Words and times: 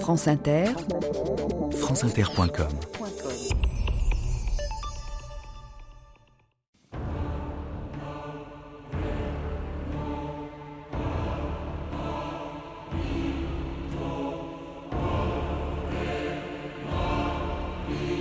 France 0.00 0.28
Inter, 0.28 0.66
franceinter.com 1.72 2.68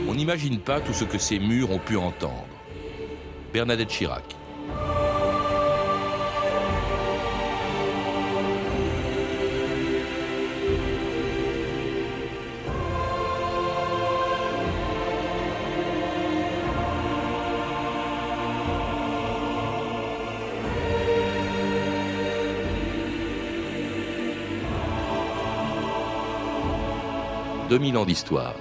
On 0.07 0.13
n'imagine 0.13 0.59
pas 0.59 0.79
tout 0.79 0.93
ce 0.93 1.03
que 1.03 1.17
ces 1.17 1.39
murs 1.39 1.71
ont 1.71 1.79
pu 1.79 1.97
entendre. 1.97 2.45
Bernadette 3.53 3.89
Chirac. 3.89 4.23
«2000 27.75 27.97
ans 27.97 28.05
d'histoire. 28.05 28.55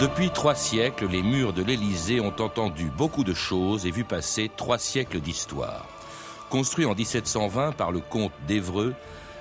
Depuis 0.00 0.30
trois 0.30 0.54
siècles, 0.54 1.08
les 1.08 1.22
murs 1.22 1.52
de 1.52 1.62
l'Élysée 1.62 2.20
ont 2.20 2.34
entendu 2.38 2.90
beaucoup 2.96 3.22
de 3.22 3.34
choses 3.34 3.84
et 3.84 3.90
vu 3.90 4.04
passer 4.04 4.50
trois 4.56 4.78
siècles 4.78 5.20
d'histoire. 5.20 5.84
Construit 6.48 6.86
en 6.86 6.94
1720 6.94 7.72
par 7.72 7.92
le 7.92 8.00
comte 8.00 8.32
d'Évreux, 8.48 8.94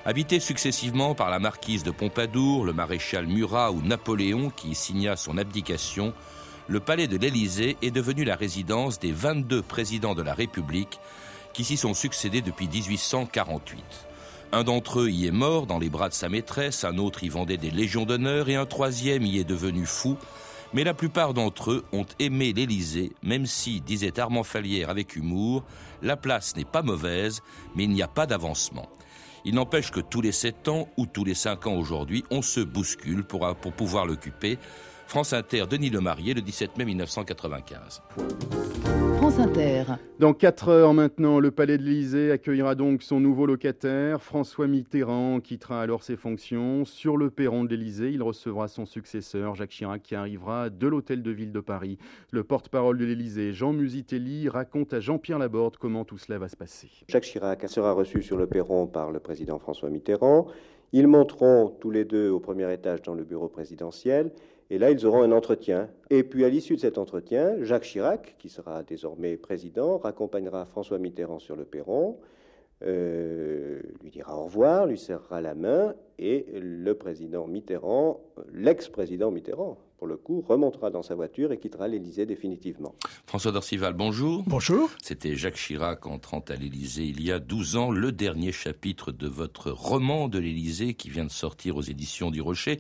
habité 0.03 0.41
successivement 0.41 1.16
par 1.16 1.29
la 1.29 1.39
marquise 1.39 1.83
de 1.83 1.91
Pompadour, 1.91 2.66
le 2.66 2.73
maréchal 2.73 3.25
Murat 3.25 3.72
ou 3.72 3.81
Napoléon 3.81 4.52
qui 4.53 4.75
signa 4.75 5.16
son 5.16 5.38
abdication, 5.38 6.13
le 6.67 6.80
palais 6.80 7.08
de 7.08 7.17
l'Élysée 7.17 7.78
est 7.81 7.92
devenu 7.92 8.23
la 8.23 8.36
résidence 8.36 9.00
des 9.00 9.11
22 9.11 9.61
présidents 9.61 10.16
de 10.16 10.22
la 10.22 10.33
République 10.33 11.00
qui 11.53 11.64
s'y 11.64 11.78
sont 11.78 11.94
succédés 11.94 12.42
depuis 12.42 12.67
1848. 12.67 13.83
Un 14.53 14.64
d'entre 14.64 15.02
eux 15.02 15.09
y 15.09 15.28
est 15.28 15.31
mort 15.31 15.66
dans 15.66 15.80
les 15.80 15.89
bras 15.89 16.09
de 16.09 16.14
sa 16.14 16.30
maîtresse, 16.30 16.84
un 16.84 16.97
autre 16.97 17.23
y 17.23 17.30
vendait 17.30 17.58
des 17.58 17.72
légions 17.72 18.06
d'honneur 18.06 18.50
et 18.50 18.56
un 18.56 18.66
troisième 18.66 19.23
y 19.23 19.39
est 19.39 19.44
devenu 19.44 19.86
fou. 19.86 20.17
Mais 20.73 20.84
la 20.84 20.94
plupart 20.94 21.34
d'entre 21.34 21.72
eux 21.72 21.86
ont 21.91 22.06
aimé 22.17 22.53
l'Élysée, 22.53 23.11
même 23.22 23.45
si, 23.45 23.81
disait 23.81 24.19
Armand 24.19 24.44
Falière 24.44 24.89
avec 24.89 25.16
humour, 25.16 25.64
la 26.02 26.17
place 26.17 26.56
n'est 26.56 26.66
pas 26.66 26.81
mauvaise, 26.81 27.41
mais 27.75 27.84
il 27.84 27.91
n'y 27.91 28.02
a 28.02 28.08
pas 28.08 28.25
d'avancement. 28.25 28.89
Il 29.45 29.56
n'empêche 29.56 29.91
que 29.91 30.00
tous 30.00 30.22
les 30.22 30.31
sept 30.31 30.67
ans 30.67 30.88
ou 30.97 31.06
tous 31.06 31.25
les 31.25 31.36
cinq 31.36 31.67
ans 31.67 31.75
aujourd'hui, 31.75 32.23
on 32.31 32.41
se 32.41 32.61
bouscule 32.61 33.23
pour, 33.23 33.56
pour 33.56 33.73
pouvoir 33.73 34.06
l'occuper. 34.06 34.58
France 35.14 35.31
Inter, 35.33 35.66
Denis 35.69 35.92
Lemarié, 35.92 36.33
le 36.33 36.42
17 36.42 36.75
mai 36.75 36.86
1995. 36.86 38.02
France 39.17 39.38
Inter. 39.38 39.83
Dans 40.17 40.33
4 40.33 40.69
heures 40.69 40.95
maintenant, 40.95 41.39
le 41.39 41.52
Palais 41.52 41.78
de 41.78 41.83
l'Élysée 41.83 42.31
accueillera 42.31 42.73
donc 42.73 43.03
son 43.03 43.19
nouveau 43.19 43.45
locataire. 43.45 44.23
François 44.23 44.66
Mitterrand 44.66 45.39
quittera 45.39 45.84
alors 45.84 46.02
ses 46.02 46.16
fonctions. 46.16 46.84
Sur 46.84 47.16
le 47.16 47.30
perron 47.30 47.64
de 47.64 47.69
l'Élysée, 47.69 48.09
il 48.09 48.23
recevra 48.23 48.67
son 48.67 48.88
successeur, 48.88 49.53
Jacques 49.53 49.69
Chirac, 49.69 50.02
qui 50.02 50.16
arrivera 50.16 50.72
de 50.72 50.88
l'Hôtel 50.88 51.22
de 51.22 51.30
Ville 51.30 51.52
de 51.52 51.59
Paris. 51.59 52.00
Le 52.31 52.44
porte-parole 52.44 52.97
de 52.97 53.06
l'Élysée, 53.06 53.53
Jean 53.53 53.72
Musitelli, 53.72 54.50
raconte 54.50 54.94
à 54.94 55.00
Jean-Pierre 55.00 55.38
Laborde 55.38 55.78
comment 55.78 56.06
tout 56.06 56.17
cela 56.17 56.39
va 56.39 56.50
se 56.50 56.58
passer. 56.58 56.89
Jacques 57.08 57.25
Chirac 57.25 57.69
sera 57.69 57.91
reçu 57.91 58.23
sur 58.23 58.36
le 58.36 58.47
perron 58.47 58.88
par 58.88 59.11
le 59.11 59.19
président 59.19 59.59
François 59.59 59.91
Mitterrand. 59.91 60.47
Ils 60.91 61.08
monteront 61.08 61.69
tous 61.80 61.91
les 61.91 62.03
deux 62.03 62.29
au 62.29 62.40
premier 62.40 62.72
étage 62.73 63.03
dans 63.03 63.13
le 63.13 63.23
bureau 63.23 63.47
présidentiel. 63.47 64.31
Et 64.73 64.79
là, 64.79 64.89
ils 64.89 65.06
auront 65.06 65.22
un 65.22 65.31
entretien. 65.31 65.88
Et 66.09 66.23
puis, 66.23 66.44
à 66.45 66.50
l'issue 66.50 66.78
de 66.78 66.79
cet 66.79 66.97
entretien, 66.97 67.61
Jacques 67.61 67.84
Chirac, 67.84 68.34
qui 68.39 68.50
sera 68.50 68.81
désormais 68.81 69.38
président, 69.38 70.00
raccompagnera 70.00 70.66
François 70.66 70.97
Mitterrand 70.97 71.38
sur 71.38 71.56
le 71.56 71.63
perron, 71.63 72.17
euh, 72.81 73.79
lui 74.01 74.09
dira 74.09 74.35
au 74.35 74.45
revoir, 74.45 74.88
lui 74.88 74.97
serrera 74.97 75.41
la 75.41 75.53
main, 75.53 75.94
et 76.17 76.47
le 76.59 76.95
président 76.95 77.45
Mitterrand, 77.45 78.19
l'ex-président 78.51 79.29
Mitterrand, 79.29 79.78
pour 80.03 80.09
le 80.09 80.18
coup, 80.18 80.44
remontera 80.46 80.90
dans 80.90 81.02
sa 81.02 81.16
voiture 81.16 81.53
et 81.53 81.58
quittera 81.58 81.88
l'Élysée 81.88 82.25
définitivement. 82.25 82.94
François 83.25 83.53
Dorcival, 83.53 83.94
bonjour. 83.94 84.44
Bonjour. 84.46 84.90
C'était 85.02 85.38
Jacques 85.38 85.56
Chirac 85.56 86.06
entrant 86.08 86.44
à 86.50 86.56
l'Élysée 86.56 87.06
il 87.06 87.24
y 87.24 87.31
a 87.31 87.40
12 87.40 87.78
ans, 87.78 87.90
le 87.90 88.12
dernier 88.12 88.52
chapitre 88.52 89.14
de 89.14 89.30
votre 89.30 89.72
roman 89.72 90.28
de 90.28 90.40
l'Élysée 90.40 90.94
qui 90.94 91.09
vient 91.09 91.24
de 91.24 91.31
sortir 91.31 91.78
aux 91.78 91.81
éditions 91.81 92.31
du 92.31 92.41
Rocher. 92.41 92.80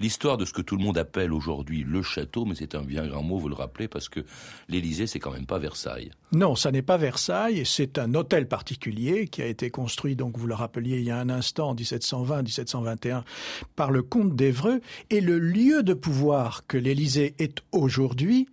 L'histoire 0.00 0.36
de 0.36 0.44
ce 0.44 0.52
que 0.52 0.62
tout 0.62 0.76
le 0.76 0.82
monde 0.82 0.98
appelle 0.98 1.32
aujourd'hui 1.32 1.84
le 1.84 2.02
château, 2.02 2.44
mais 2.44 2.56
c'est 2.56 2.74
un 2.74 2.82
bien 2.82 3.06
grand 3.06 3.22
mot, 3.22 3.38
vous 3.38 3.48
le 3.48 3.54
rappelez, 3.54 3.86
parce 3.86 4.08
que 4.08 4.24
l'Élysée, 4.68 5.06
c'est 5.06 5.20
quand 5.20 5.30
même 5.30 5.46
pas 5.46 5.60
Versailles. 5.60 6.10
Non, 6.32 6.56
ça 6.56 6.72
n'est 6.72 6.82
pas 6.82 6.96
Versailles, 6.96 7.62
c'est 7.64 7.98
un 7.98 8.12
hôtel 8.14 8.48
particulier 8.48 9.28
qui 9.28 9.42
a 9.42 9.46
été 9.46 9.70
construit, 9.70 10.16
donc 10.16 10.36
vous 10.36 10.48
le 10.48 10.54
rappeliez 10.54 10.98
il 10.98 11.04
y 11.04 11.12
a 11.12 11.18
un 11.20 11.30
instant, 11.30 11.68
en 11.68 11.74
1720-1721, 11.76 13.22
par 13.76 13.92
le 13.92 14.02
comte 14.02 14.34
d'Évreux, 14.34 14.80
et 15.10 15.20
le 15.20 15.38
lieu 15.38 15.84
de 15.84 15.94
pouvoir 15.94 16.63
que 16.68 16.78
l'Élysée 16.78 17.34
est 17.38 17.60
aujourd'hui 17.72 18.48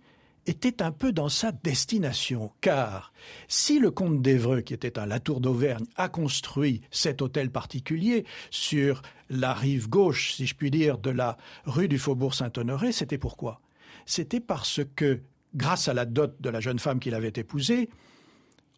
était 0.46 0.82
un 0.82 0.90
peu 0.90 1.12
dans 1.12 1.28
sa 1.28 1.52
destination, 1.52 2.50
car 2.60 3.12
si 3.46 3.78
le 3.78 3.90
comte 3.90 4.22
d'Évreux, 4.22 4.60
qui 4.60 4.74
était 4.74 4.98
à 4.98 5.06
la 5.06 5.20
Tour 5.20 5.40
d'Auvergne, 5.40 5.84
a 5.96 6.08
construit 6.08 6.82
cet 6.90 7.22
hôtel 7.22 7.50
particulier 7.50 8.24
sur 8.50 9.02
la 9.30 9.54
rive 9.54 9.88
gauche, 9.88 10.32
si 10.34 10.46
je 10.46 10.54
puis 10.54 10.70
dire, 10.70 10.98
de 10.98 11.10
la 11.10 11.36
rue 11.64 11.88
du 11.88 11.98
Faubourg 11.98 12.34
Saint-Honoré, 12.34 12.92
c'était 12.92 13.18
pourquoi? 13.18 13.60
C'était 14.04 14.40
parce 14.40 14.80
que, 14.96 15.20
grâce 15.54 15.86
à 15.86 15.94
la 15.94 16.06
dot 16.06 16.34
de 16.40 16.50
la 16.50 16.60
jeune 16.60 16.80
femme 16.80 16.98
qu'il 16.98 17.14
avait 17.14 17.32
épousée, 17.36 17.88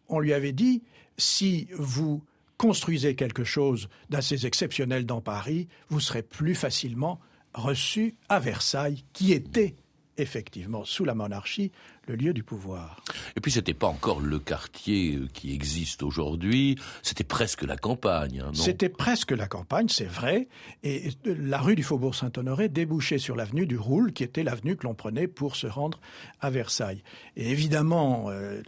on 0.07 0.19
lui 0.19 0.33
avait 0.33 0.51
dit 0.51 0.83
si 1.17 1.67
vous 1.73 2.23
construisez 2.57 3.15
quelque 3.15 3.43
chose 3.43 3.89
d'assez 4.09 4.45
exceptionnel 4.45 5.05
dans 5.05 5.21
Paris, 5.21 5.67
vous 5.89 5.99
serez 5.99 6.21
plus 6.21 6.55
facilement 6.55 7.19
reçu 7.55 8.15
à 8.29 8.39
Versailles, 8.39 9.03
qui 9.13 9.31
était 9.33 9.75
effectivement 10.17 10.85
sous 10.85 11.03
la 11.05 11.13
monarchie 11.13 11.71
le 12.07 12.15
lieu 12.15 12.33
du 12.33 12.43
pouvoir. 12.43 13.01
Et 13.35 13.41
puis 13.41 13.51
c'était 13.51 13.73
pas 13.73 13.87
encore 13.87 14.21
le 14.21 14.39
quartier 14.39 15.15
euh, 15.15 15.27
qui 15.33 15.53
existe 15.53 16.03
aujourd'hui, 16.03 16.77
c'était 17.01 17.23
presque 17.23 17.63
la 17.63 17.77
campagne. 17.77 18.43
Hein, 18.45 18.51
c'était 18.53 18.89
presque 18.89 19.31
la 19.31 19.47
campagne, 19.47 19.87
c'est 19.89 20.05
vrai, 20.05 20.47
et 20.83 21.09
la 21.25 21.59
rue 21.59 21.75
du 21.75 21.83
Faubourg 21.83 22.15
Saint-Honoré 22.15 22.69
débouchait 22.69 23.17
sur 23.17 23.35
l'avenue 23.35 23.65
du 23.65 23.77
Roule, 23.77 24.13
qui 24.13 24.23
était 24.23 24.43
l'avenue 24.43 24.75
que 24.75 24.85
l'on 24.85 24.93
prenait 24.93 25.27
pour 25.27 25.55
se 25.55 25.67
rendre 25.67 25.99
à 26.41 26.49
Versailles. 26.49 27.03
Et 27.35 27.49
évidemment, 27.49 28.27
euh, 28.29 28.61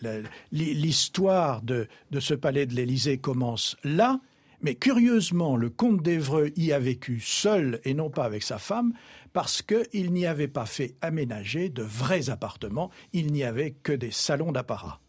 l'histoire 0.51 1.61
de, 1.61 1.87
de 2.11 2.19
ce 2.19 2.33
palais 2.33 2.65
de 2.65 2.73
l'Élysée 2.73 3.19
commence 3.19 3.77
là, 3.83 4.19
mais 4.61 4.75
curieusement, 4.75 5.55
le 5.55 5.69
comte 5.69 6.01
d'Évreux 6.01 6.51
y 6.55 6.71
a 6.71 6.79
vécu 6.79 7.19
seul 7.19 7.79
et 7.83 7.93
non 7.93 8.09
pas 8.09 8.25
avec 8.25 8.43
sa 8.43 8.57
femme, 8.57 8.93
parce 9.33 9.61
qu'il 9.61 10.11
n'y 10.13 10.25
avait 10.25 10.47
pas 10.47 10.65
fait 10.65 10.95
aménager 11.01 11.69
de 11.69 11.83
vrais 11.83 12.29
appartements, 12.29 12.89
il 13.13 13.31
n'y 13.31 13.43
avait 13.43 13.71
que 13.71 13.93
des 13.93 14.11
salons 14.11 14.51
d'apparat. 14.51 14.99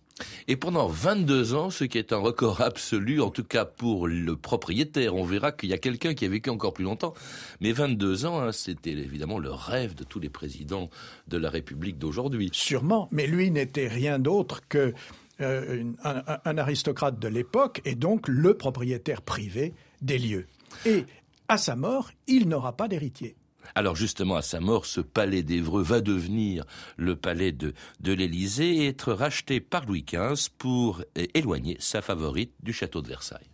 Et 0.49 0.57
pendant 0.57 0.89
22 0.89 1.55
ans, 1.55 1.71
ce 1.71 1.85
qui 1.85 1.99
est 1.99 2.13
un 2.13 2.19
record 2.19 2.61
absolu, 2.61 3.21
en 3.21 3.31
tout 3.31 3.45
cas 3.45 3.65
pour 3.65 4.07
le 4.09 4.37
propriétaire, 4.37 5.15
on 5.15 5.25
verra 5.25 5.53
qu'il 5.53 5.69
y 5.69 5.73
a 5.73 5.79
quelqu'un 5.79 6.15
qui 6.15 6.25
a 6.25 6.29
vécu 6.29 6.51
encore 6.51 6.73
plus 6.73 6.85
longtemps, 6.85 7.15
mais 7.61 7.73
22 7.73 8.27
ans, 8.27 8.41
hein, 8.41 8.53
c'était 8.53 8.93
évidemment 8.93 9.39
le 9.39 9.51
rêve 9.51 9.95
de 9.95 10.05
tous 10.05 10.21
les 10.21 10.29
présidents 10.29 10.91
de 11.29 11.37
la 11.37 11.51
République 11.51 11.99
d'aujourd'hui. 11.99 12.51
Sûrement, 12.53 13.09
mais 13.13 13.27
lui 13.27 13.51
n'était 13.51 13.89
rien 13.89 14.19
d'autre 14.19 14.63
que 14.69 14.93
euh, 15.41 15.85
un, 16.05 16.23
un, 16.45 16.59
aristocrate 16.59 17.19
de 17.19 17.29
l'époque 17.29 17.81
et 17.85 17.95
donc 17.95 18.29
le 18.29 18.55
propriétaire 18.55 19.23
privé 19.23 19.75
des 20.03 20.19
lieux. 20.19 20.47
Et 20.85 21.05
à 21.49 21.59
sa 21.59 21.77
mort, 21.77 22.11
il 22.27 22.49
n'aura 22.49 22.77
pas 22.77 22.89
d'héritier. 22.89 23.37
Alors 23.75 23.97
justement, 23.97 24.37
à 24.37 24.43
sa 24.43 24.61
mort, 24.61 24.87
ce 24.87 25.01
palais 25.01 25.43
d'Évreux 25.43 25.83
va 25.83 26.01
devenir 26.01 26.65
le 26.97 27.17
palais 27.17 27.53
de, 27.53 27.75
de 28.01 28.13
l'Élysée 28.13 28.77
et 28.77 28.89
être 28.89 29.13
racheté 29.13 29.61
par 29.61 29.87
Louis 29.87 30.05
XV 30.05 30.51
pour 30.57 31.03
éloigner 31.35 31.77
sa 31.81 32.03
favorite 32.03 32.53
du 32.63 32.73
château 32.73 33.03
de 33.03 33.09
Versailles. 33.09 33.51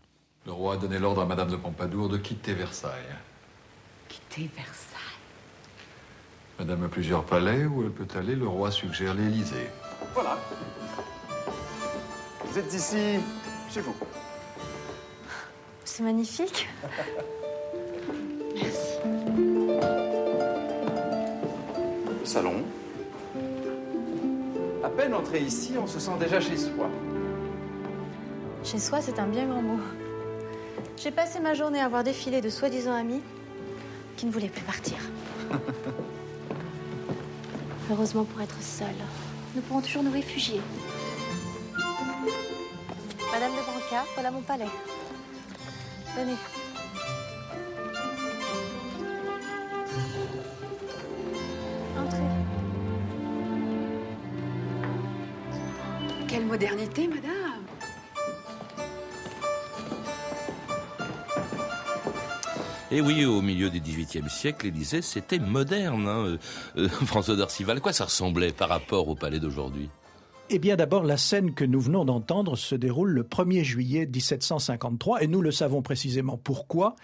Le 0.46 0.52
roi 0.52 0.74
a 0.74 0.76
donné 0.76 0.98
l'ordre 0.98 1.22
à 1.22 1.26
Madame 1.26 1.50
de 1.50 1.56
Pompadour 1.56 2.08
de 2.08 2.18
quitter 2.18 2.54
Versailles. 2.54 3.16
Quitter 4.08 4.50
Versailles 4.54 4.94
Madame 6.58 6.84
a 6.84 6.88
plusieurs 6.88 7.24
palais 7.24 7.64
où 7.64 7.82
elle 7.82 7.90
peut 7.90 8.06
aller. 8.16 8.36
Le 8.36 8.46
roi 8.46 8.70
suggère 8.70 9.14
l'Élysée. 9.14 9.70
Voilà. 10.14 10.38
Vous 12.54 12.60
êtes 12.60 12.72
ici, 12.72 13.18
chez 13.68 13.80
vous. 13.80 13.96
C'est 15.84 16.04
magnifique. 16.04 16.68
Merci. 18.54 18.98
Le 22.20 22.24
salon. 22.24 22.62
À 24.84 24.88
peine 24.88 25.14
entrer 25.14 25.40
ici, 25.40 25.72
on 25.82 25.88
se 25.88 25.98
sent 25.98 26.12
déjà 26.20 26.40
chez 26.40 26.56
soi. 26.56 26.88
Chez 28.62 28.78
soi, 28.78 29.00
c'est 29.00 29.18
un 29.18 29.26
bien 29.26 29.46
grand 29.46 29.62
mot. 29.62 29.80
J'ai 30.96 31.10
passé 31.10 31.40
ma 31.40 31.54
journée 31.54 31.80
à 31.80 31.88
voir 31.88 32.04
défiler 32.04 32.40
de 32.40 32.50
soi-disant 32.50 32.94
amis 32.94 33.22
qui 34.16 34.26
ne 34.26 34.30
voulaient 34.30 34.46
plus 34.46 34.62
partir. 34.62 34.98
Heureusement 37.90 38.22
pour 38.22 38.40
être 38.40 38.62
seule, 38.62 38.86
nous 39.56 39.62
pourrons 39.62 39.80
toujours 39.80 40.04
nous 40.04 40.12
réfugier. 40.12 40.60
Voilà 44.14 44.30
mon 44.30 44.40
palais. 44.40 44.66
Venez. 46.16 46.36
Entrez. 51.98 52.18
Quelle 56.28 56.46
modernité, 56.46 57.08
madame 57.08 57.34
Et 62.90 63.00
oui, 63.00 63.24
au 63.24 63.42
milieu 63.42 63.70
du 63.70 63.80
XVIIIe 63.80 64.28
siècle, 64.28 64.66
l'Élysée, 64.66 65.02
c'était 65.02 65.38
moderne. 65.38 66.06
Hein. 66.06 66.26
Euh, 66.26 66.38
euh, 66.76 66.88
François 66.88 67.34
d'Orcival, 67.34 67.78
à 67.78 67.80
quoi 67.80 67.92
ça 67.92 68.04
ressemblait 68.04 68.52
par 68.52 68.68
rapport 68.68 69.08
au 69.08 69.14
palais 69.14 69.40
d'aujourd'hui? 69.40 69.88
Eh 70.50 70.58
bien, 70.58 70.76
d'abord, 70.76 71.04
la 71.04 71.16
scène 71.16 71.54
que 71.54 71.64
nous 71.64 71.80
venons 71.80 72.04
d'entendre 72.04 72.54
se 72.54 72.74
déroule 72.74 73.10
le 73.10 73.22
1er 73.22 73.64
juillet 73.64 74.06
1753, 74.06 75.22
et 75.22 75.26
nous 75.26 75.40
le 75.40 75.50
savons 75.50 75.80
précisément 75.80 76.36
pourquoi. 76.36 76.96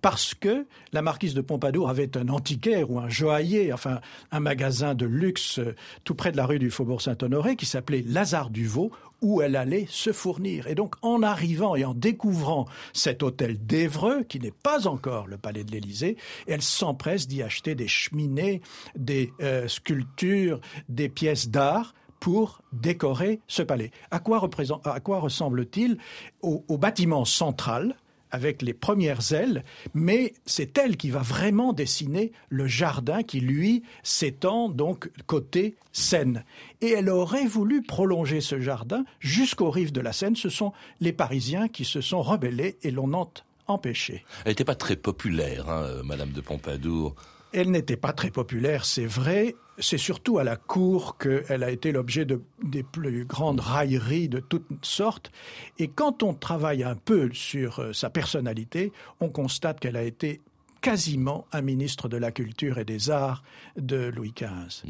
Parce 0.00 0.34
que 0.34 0.66
la 0.92 1.02
marquise 1.02 1.34
de 1.34 1.42
Pompadour 1.42 1.90
avait 1.90 2.16
un 2.16 2.28
antiquaire 2.30 2.90
ou 2.90 2.98
un 2.98 3.10
joaillier, 3.10 3.70
enfin 3.72 4.00
un 4.32 4.40
magasin 4.40 4.94
de 4.94 5.04
luxe 5.04 5.58
euh, 5.58 5.74
tout 6.04 6.14
près 6.14 6.32
de 6.32 6.38
la 6.38 6.46
rue 6.46 6.58
du 6.58 6.70
Faubourg 6.70 7.02
Saint-Honoré 7.02 7.56
qui 7.56 7.66
s'appelait 7.66 8.02
Lazare 8.06 8.48
Duvaux, 8.48 8.90
où 9.20 9.42
elle 9.42 9.56
allait 9.56 9.86
se 9.90 10.12
fournir. 10.12 10.66
Et 10.66 10.74
donc, 10.74 10.94
en 11.02 11.22
arrivant 11.22 11.76
et 11.76 11.84
en 11.84 11.92
découvrant 11.92 12.66
cet 12.94 13.22
hôtel 13.22 13.58
d'Évreux, 13.58 14.22
qui 14.22 14.40
n'est 14.40 14.50
pas 14.50 14.86
encore 14.86 15.26
le 15.26 15.36
palais 15.36 15.64
de 15.64 15.70
l'Élysée, 15.70 16.16
elle 16.46 16.62
s'empresse 16.62 17.28
d'y 17.28 17.42
acheter 17.42 17.74
des 17.74 17.88
cheminées, 17.88 18.62
des 18.96 19.32
euh, 19.42 19.68
sculptures, 19.68 20.60
des 20.88 21.10
pièces 21.10 21.50
d'art 21.50 21.94
pour 22.20 22.62
décorer 22.72 23.40
ce 23.46 23.62
palais. 23.62 23.90
À 24.10 24.18
quoi, 24.18 24.38
ressemble-t-il 24.38 25.98
au, 26.42 26.78
bâtiment 26.78 27.24
central 27.24 27.96
avec 28.32 28.60
les 28.60 28.74
premières 28.74 29.32
ailes, 29.32 29.62
mais 29.94 30.34
c'est 30.44 30.76
elle 30.76 30.96
qui 30.96 31.10
va 31.10 31.20
vraiment 31.20 31.72
dessiner 31.72 32.32
le 32.48 32.66
jardin 32.66 33.22
qui, 33.22 33.40
lui, 33.40 33.82
s'étend 34.02 34.68
donc 34.68 35.10
côté 35.26 35.76
Seine. 35.92 36.44
Et 36.82 36.90
elle 36.90 37.08
aurait 37.08 37.46
voulu 37.46 37.82
prolonger 37.82 38.40
ce 38.40 38.60
jardin 38.60 39.04
jusqu'aux 39.20 39.70
rives 39.70 39.92
de 39.92 40.00
la 40.00 40.12
Seine. 40.12 40.36
Ce 40.36 40.50
sont 40.50 40.72
les 41.00 41.12
Parisiens 41.12 41.68
qui 41.68 41.84
se 41.84 42.00
sont 42.00 42.20
rebellés 42.20 42.76
et 42.82 42.90
l'on 42.90 43.12
empêché. 43.68 44.24
Elle 44.44 44.50
n'était 44.50 44.64
pas 44.64 44.74
très 44.74 44.96
populaire, 44.96 45.70
hein, 45.70 46.02
Madame 46.04 46.32
de 46.32 46.40
Pompadour. 46.40 47.14
Elle 47.58 47.70
n'était 47.70 47.96
pas 47.96 48.12
très 48.12 48.30
populaire, 48.30 48.84
c'est 48.84 49.06
vrai. 49.06 49.56
C'est 49.78 49.96
surtout 49.96 50.38
à 50.38 50.44
la 50.44 50.56
cour 50.56 51.16
qu'elle 51.16 51.62
a 51.62 51.70
été 51.70 51.90
l'objet 51.90 52.26
de, 52.26 52.42
des 52.62 52.82
plus 52.82 53.24
grandes 53.24 53.60
railleries 53.60 54.28
de 54.28 54.40
toutes 54.40 54.66
sortes. 54.82 55.32
Et 55.78 55.88
quand 55.88 56.22
on 56.22 56.34
travaille 56.34 56.84
un 56.84 56.96
peu 56.96 57.30
sur 57.32 57.78
euh, 57.78 57.94
sa 57.94 58.10
personnalité, 58.10 58.92
on 59.20 59.30
constate 59.30 59.80
qu'elle 59.80 59.96
a 59.96 60.02
été 60.02 60.42
quasiment 60.82 61.46
un 61.50 61.62
ministre 61.62 62.10
de 62.10 62.18
la 62.18 62.30
Culture 62.30 62.76
et 62.76 62.84
des 62.84 63.08
Arts 63.08 63.42
de 63.78 64.12
Louis 64.14 64.34
XV. 64.36 64.86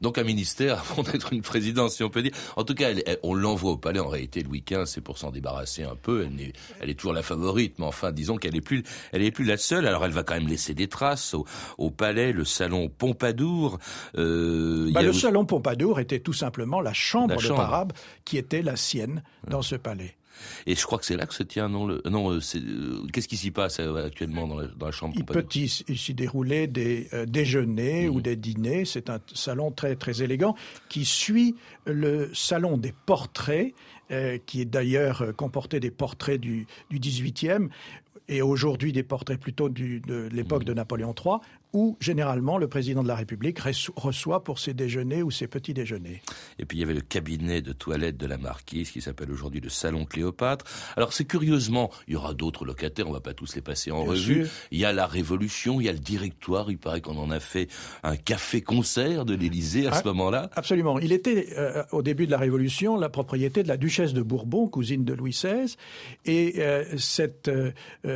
Donc 0.00 0.18
un 0.18 0.24
ministère 0.24 0.80
avant 0.90 1.02
d'être 1.02 1.32
une 1.32 1.42
présidence, 1.42 1.96
si 1.96 2.04
on 2.04 2.10
peut 2.10 2.22
dire. 2.22 2.32
En 2.56 2.64
tout 2.64 2.74
cas, 2.74 2.90
on 3.22 3.34
l'envoie 3.34 3.72
au 3.72 3.76
palais. 3.76 4.00
En 4.00 4.08
réalité, 4.08 4.42
Louis 4.42 4.64
XV, 4.66 4.86
c'est 4.86 5.00
pour 5.00 5.18
s'en 5.18 5.30
débarrasser 5.30 5.82
un 5.82 5.96
peu. 5.96 6.26
Elle 6.26 6.40
est, 6.40 6.52
elle 6.80 6.90
est 6.90 6.94
toujours 6.94 7.12
la 7.12 7.22
favorite, 7.22 7.74
mais 7.78 7.86
enfin, 7.86 8.12
disons 8.12 8.36
qu'elle 8.36 8.56
est 8.56 8.60
plus, 8.60 8.82
elle 9.12 9.22
est 9.22 9.30
plus 9.30 9.44
la 9.44 9.56
seule. 9.56 9.86
Alors, 9.86 10.04
elle 10.04 10.12
va 10.12 10.22
quand 10.22 10.34
même 10.34 10.48
laisser 10.48 10.74
des 10.74 10.88
traces 10.88 11.34
au, 11.78 11.90
palais, 11.90 12.32
le 12.32 12.44
salon 12.44 12.88
Pompadour. 12.88 13.78
Euh, 14.16 14.90
bah, 14.92 15.02
le 15.02 15.12
salon 15.12 15.44
Pompadour 15.44 16.00
était 16.00 16.20
tout 16.20 16.32
simplement 16.32 16.80
la 16.80 16.92
chambre, 16.92 17.40
de 17.40 17.48
Parab 17.48 17.92
qui 18.24 18.38
était 18.38 18.62
la 18.62 18.76
sienne 18.76 19.22
dans 19.48 19.62
ce 19.62 19.76
palais. 19.76 20.16
Et 20.66 20.74
je 20.74 20.84
crois 20.84 20.98
que 20.98 21.04
c'est 21.04 21.16
là 21.16 21.26
que 21.26 21.34
se 21.34 21.42
tient, 21.42 21.68
non, 21.68 21.86
le, 21.86 22.02
non, 22.08 22.32
euh, 22.32 22.40
euh, 22.56 23.06
qu'est-ce 23.12 23.28
qui 23.28 23.36
s'y 23.36 23.50
passe 23.50 23.80
euh, 23.80 24.06
actuellement 24.06 24.46
dans 24.46 24.58
la, 24.58 24.66
dans 24.66 24.86
la 24.86 24.92
chambre 24.92 25.14
Il 25.16 25.24
peut 25.24 25.44
s'y 25.50 26.14
dérouler 26.14 26.66
des 26.66 27.08
déjeuners 27.26 28.08
ou 28.08 28.16
mhm. 28.16 28.22
des 28.22 28.36
dîners. 28.36 28.84
C'est 28.84 29.10
un 29.10 29.20
salon 29.34 29.70
très, 29.70 29.96
très 29.96 30.22
élégant 30.22 30.54
qui 30.88 31.04
suit 31.04 31.56
le 31.86 32.30
salon 32.34 32.76
des 32.76 32.94
portraits, 33.06 33.74
qui 34.46 34.60
est 34.60 34.64
d'ailleurs 34.64 35.34
comporté 35.36 35.78
des 35.78 35.92
portraits 35.92 36.40
du, 36.40 36.66
du 36.90 36.98
18e, 36.98 37.68
et 38.30 38.42
aujourd'hui 38.42 38.92
des 38.92 39.02
portraits 39.02 39.38
plutôt 39.38 39.68
du, 39.68 40.00
de 40.00 40.28
l'époque 40.32 40.64
de 40.64 40.72
Napoléon 40.72 41.14
III, 41.14 41.36
où 41.72 41.96
généralement 42.00 42.58
le 42.58 42.68
président 42.68 43.02
de 43.02 43.08
la 43.08 43.14
République 43.14 43.58
reçoit 43.96 44.44
pour 44.44 44.58
ses 44.58 44.74
déjeuners 44.74 45.22
ou 45.22 45.30
ses 45.30 45.46
petits 45.46 45.74
déjeuners. 45.74 46.22
Et 46.58 46.64
puis 46.64 46.78
il 46.78 46.80
y 46.80 46.84
avait 46.84 46.94
le 46.94 47.00
cabinet 47.00 47.62
de 47.62 47.72
toilette 47.72 48.16
de 48.16 48.26
la 48.26 48.38
marquise 48.38 48.90
qui 48.90 49.00
s'appelle 49.00 49.30
aujourd'hui 49.30 49.60
le 49.60 49.68
salon 49.68 50.04
Cléopâtre. 50.04 50.64
Alors 50.96 51.12
c'est 51.12 51.24
curieusement, 51.24 51.90
il 52.08 52.14
y 52.14 52.16
aura 52.16 52.34
d'autres 52.34 52.64
locataires, 52.64 53.08
on 53.08 53.12
va 53.12 53.20
pas 53.20 53.34
tous 53.34 53.54
les 53.54 53.62
passer 53.62 53.90
en 53.90 54.04
revue. 54.04 54.46
Il 54.70 54.78
y 54.78 54.84
a 54.84 54.92
la 54.92 55.06
Révolution, 55.06 55.80
il 55.80 55.84
y 55.84 55.88
a 55.88 55.92
le 55.92 55.98
directoire, 55.98 56.70
il 56.70 56.78
paraît 56.78 57.00
qu'on 57.00 57.16
en 57.16 57.30
a 57.30 57.40
fait 57.40 57.68
un 58.02 58.16
café-concert 58.16 59.24
de 59.24 59.34
l'Élysée 59.34 59.86
à 59.86 59.92
ce 59.92 60.00
ah, 60.04 60.08
moment-là. 60.08 60.50
Absolument. 60.54 60.98
Il 60.98 61.12
était 61.12 61.48
euh, 61.56 61.82
au 61.92 62.02
début 62.02 62.26
de 62.26 62.30
la 62.30 62.38
Révolution 62.38 62.96
la 62.96 63.08
propriété 63.08 63.62
de 63.62 63.68
la 63.68 63.76
duchesse 63.76 64.12
de 64.12 64.22
Bourbon, 64.22 64.68
cousine 64.68 65.04
de 65.04 65.14
Louis 65.14 65.30
XVI, 65.30 65.76
et 66.26 66.54
euh, 66.58 66.84
cette 66.98 67.48
euh, 67.48 67.72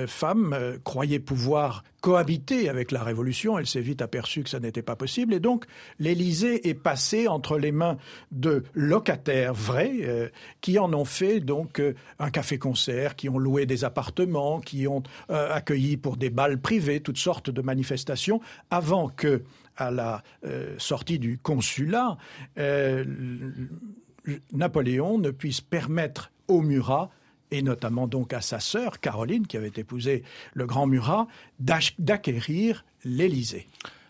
femme 0.06 0.56
croyait 0.84 1.18
pouvoir 1.18 1.84
cohabiter 2.04 2.68
avec 2.68 2.92
la 2.92 3.02
Révolution. 3.02 3.58
Elle 3.58 3.66
s'est 3.66 3.80
vite 3.80 4.02
aperçue 4.02 4.42
que 4.42 4.50
ça 4.50 4.60
n'était 4.60 4.82
pas 4.82 4.94
possible. 4.94 5.32
Et 5.32 5.40
donc, 5.40 5.64
l'Élysée 5.98 6.68
est 6.68 6.74
passé 6.74 7.28
entre 7.28 7.56
les 7.56 7.72
mains 7.72 7.96
de 8.30 8.62
locataires 8.74 9.54
vrais 9.54 9.90
euh, 10.02 10.28
qui 10.60 10.78
en 10.78 10.92
ont 10.92 11.06
fait 11.06 11.40
donc 11.40 11.80
euh, 11.80 11.94
un 12.18 12.28
café-concert, 12.28 13.16
qui 13.16 13.30
ont 13.30 13.38
loué 13.38 13.64
des 13.64 13.84
appartements, 13.84 14.60
qui 14.60 14.86
ont 14.86 15.02
euh, 15.30 15.50
accueilli 15.50 15.96
pour 15.96 16.18
des 16.18 16.28
balles 16.28 16.60
privés 16.60 17.00
toutes 17.00 17.16
sortes 17.16 17.48
de 17.48 17.62
manifestations 17.62 18.42
avant 18.68 19.08
que 19.08 19.42
à 19.78 19.90
la 19.90 20.22
sortie 20.78 21.18
du 21.18 21.38
consulat, 21.38 22.16
Napoléon 24.52 25.18
ne 25.18 25.30
puisse 25.30 25.60
permettre 25.60 26.30
au 26.46 26.60
Murat 26.60 27.10
et 27.54 27.62
notamment 27.62 28.06
donc 28.06 28.32
à 28.32 28.40
sa 28.40 28.58
sœur 28.58 29.00
Caroline, 29.00 29.46
qui 29.46 29.56
avait 29.56 29.72
épousé 29.76 30.24
le 30.54 30.66
grand 30.66 30.86
Murat, 30.86 31.28
d'acquérir 31.60 32.84
l'Élysée 33.04 33.66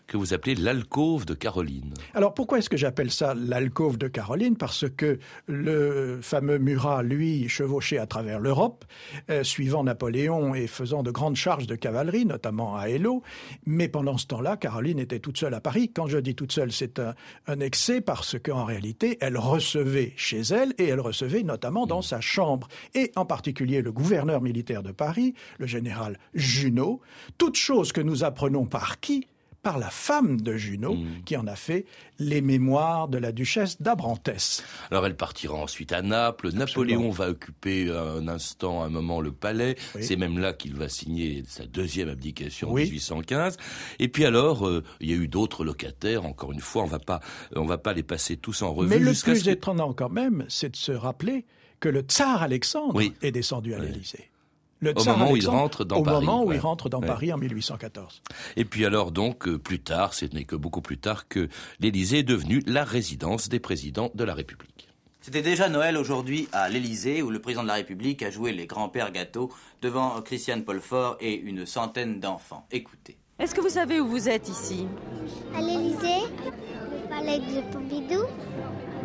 que 0.07 0.17
vous 0.17 0.33
appelez 0.33 0.55
l'alcôve 0.55 1.25
de 1.25 1.33
Caroline. 1.33 1.93
Alors 2.13 2.33
pourquoi 2.33 2.59
est-ce 2.59 2.69
que 2.69 2.77
j'appelle 2.77 3.11
ça 3.11 3.33
l'alcôve 3.33 3.97
de 3.97 4.07
Caroline? 4.07 4.55
Parce 4.55 4.85
que 4.89 5.19
le 5.47 6.19
fameux 6.21 6.57
Murat, 6.57 7.03
lui, 7.03 7.49
chevauchait 7.49 7.97
à 7.97 8.05
travers 8.05 8.39
l'Europe, 8.39 8.85
euh, 9.29 9.43
suivant 9.43 9.83
Napoléon 9.83 10.55
et 10.55 10.67
faisant 10.67 11.03
de 11.03 11.11
grandes 11.11 11.35
charges 11.35 11.67
de 11.67 11.75
cavalerie, 11.75 12.25
notamment 12.25 12.77
à 12.77 12.89
Hello. 12.89 13.23
Mais 13.65 13.87
pendant 13.87 14.17
ce 14.17 14.27
temps-là, 14.27 14.57
Caroline 14.57 14.99
était 14.99 15.19
toute 15.19 15.37
seule 15.37 15.53
à 15.53 15.61
Paris. 15.61 15.91
Quand 15.93 16.07
je 16.07 16.17
dis 16.17 16.35
toute 16.35 16.51
seule, 16.51 16.71
c'est 16.71 16.99
un, 16.99 17.15
un, 17.47 17.59
excès 17.59 18.01
parce 18.01 18.37
qu'en 18.37 18.65
réalité, 18.65 19.17
elle 19.21 19.37
recevait 19.37 20.13
chez 20.15 20.41
elle 20.41 20.73
et 20.77 20.87
elle 20.87 20.99
recevait 20.99 21.43
notamment 21.43 21.85
dans 21.85 22.01
sa 22.01 22.21
chambre. 22.21 22.67
Et 22.93 23.11
en 23.15 23.25
particulier 23.25 23.81
le 23.81 23.91
gouverneur 23.91 24.41
militaire 24.41 24.83
de 24.83 24.91
Paris, 24.91 25.33
le 25.57 25.67
général 25.67 26.19
Junot. 26.33 27.01
Toute 27.37 27.55
chose 27.55 27.91
que 27.91 28.01
nous 28.01 28.23
apprenons 28.23 28.65
par 28.65 28.99
qui 28.99 29.27
par 29.65 29.79
la 29.79 29.89
femme 29.89 30.41
de 30.41 30.55
Junot, 30.55 30.93
mm. 30.93 31.23
qui 31.25 31.35
en 31.35 31.47
a 31.47 31.55
fait 31.55 31.87
les 32.19 32.41
mémoires 32.41 33.07
de 33.07 33.17
la 33.17 33.31
duchesse 33.31 33.81
d'Abrantès. 33.81 34.63
Alors 34.91 35.07
elle 35.07 35.17
partira 35.17 35.55
ensuite 35.55 35.91
à 35.91 36.03
Naples. 36.03 36.51
Napoléon 36.53 37.09
va 37.09 37.29
occuper 37.29 37.89
un 37.89 38.27
instant, 38.27 38.83
un 38.83 38.89
moment, 38.89 39.21
le 39.21 39.31
palais. 39.31 39.75
C'est 39.99 40.17
même 40.17 40.37
là 40.37 40.53
qu'il 40.53 40.75
va 40.75 40.87
signer 40.87 41.43
sa 41.47 41.65
deuxième 41.65 42.09
abdication 42.09 42.69
en 42.69 42.75
1815. 42.75 43.57
Et 43.97 44.07
puis 44.07 44.23
alors, 44.25 44.67
euh, 44.67 44.83
il 45.01 45.09
y 45.09 45.13
a 45.13 45.15
eu 45.15 45.27
d'autres 45.27 45.65
locataires. 45.65 46.25
Encore 46.25 46.51
une 46.51 46.59
fois, 46.59 46.83
on 46.83 46.87
va 46.87 46.99
pas, 46.99 47.19
on 47.55 47.65
va 47.65 47.79
pas 47.79 47.93
les 47.93 48.03
passer 48.03 48.37
tous 48.37 48.61
en 48.61 48.71
revue. 48.71 48.89
Mais 48.89 48.99
le 48.99 49.19
plus 49.19 49.47
étonnant 49.47 49.93
quand 49.93 50.11
même, 50.11 50.45
c'est 50.47 50.69
de 50.69 50.75
se 50.75 50.91
rappeler 50.91 51.43
que 51.79 51.89
le 51.89 52.01
tsar 52.01 52.43
Alexandre 52.43 53.01
est 53.23 53.31
descendu 53.31 53.73
à 53.73 53.79
l'Élysée 53.79 54.29
au 54.83 55.03
moment 55.03 55.31
où 55.31 55.37
il 55.37 55.47
rentre 55.47 55.85
dans 55.85 56.01
Paris. 56.03 56.17
Au 56.17 56.21
moment 56.21 56.43
où 56.43 56.53
il 56.53 56.59
rentre 56.59 56.89
dans 56.89 57.01
Paris 57.01 57.31
en 57.31 57.37
1814. 57.37 58.21
Et 58.55 58.65
puis 58.65 58.85
alors 58.85 59.11
donc 59.11 59.47
euh, 59.47 59.57
plus 59.57 59.79
tard, 59.79 60.13
ce 60.13 60.25
n'est 60.25 60.45
que 60.45 60.55
beaucoup 60.55 60.81
plus 60.81 60.97
tard 60.97 61.27
que 61.27 61.49
l'Élysée 61.79 62.19
est 62.19 62.23
devenue 62.23 62.61
la 62.65 62.83
résidence 62.83 63.49
des 63.49 63.59
présidents 63.59 64.11
de 64.13 64.23
la 64.23 64.33
République. 64.33 64.89
C'était 65.21 65.41
déjà 65.41 65.69
Noël 65.69 65.97
aujourd'hui 65.97 66.47
à 66.51 66.69
l'Élysée 66.69 67.23
où 67.23 67.31
le 67.31 67.39
président 67.39 67.63
de 67.63 67.67
la 67.67 67.73
République 67.73 68.21
a 68.21 68.29
joué 68.29 68.51
les 68.53 68.67
grands-pères 68.67 69.11
gâteaux 69.11 69.51
devant 69.81 70.21
Christiane 70.21 70.63
Paulfort 70.63 71.17
et 71.19 71.33
une 71.33 71.65
centaine 71.65 72.19
d'enfants. 72.19 72.67
Écoutez. 72.71 73.17
Est-ce 73.39 73.55
que 73.55 73.61
vous 73.61 73.69
savez 73.69 73.99
où 73.99 74.07
vous 74.07 74.29
êtes 74.29 74.47
ici? 74.47 74.87
À 75.55 75.61
l'Élysée, 75.61 76.27
au 76.45 77.09
palais 77.09 77.39
de 77.39 77.73
Pompidou. 77.73 78.21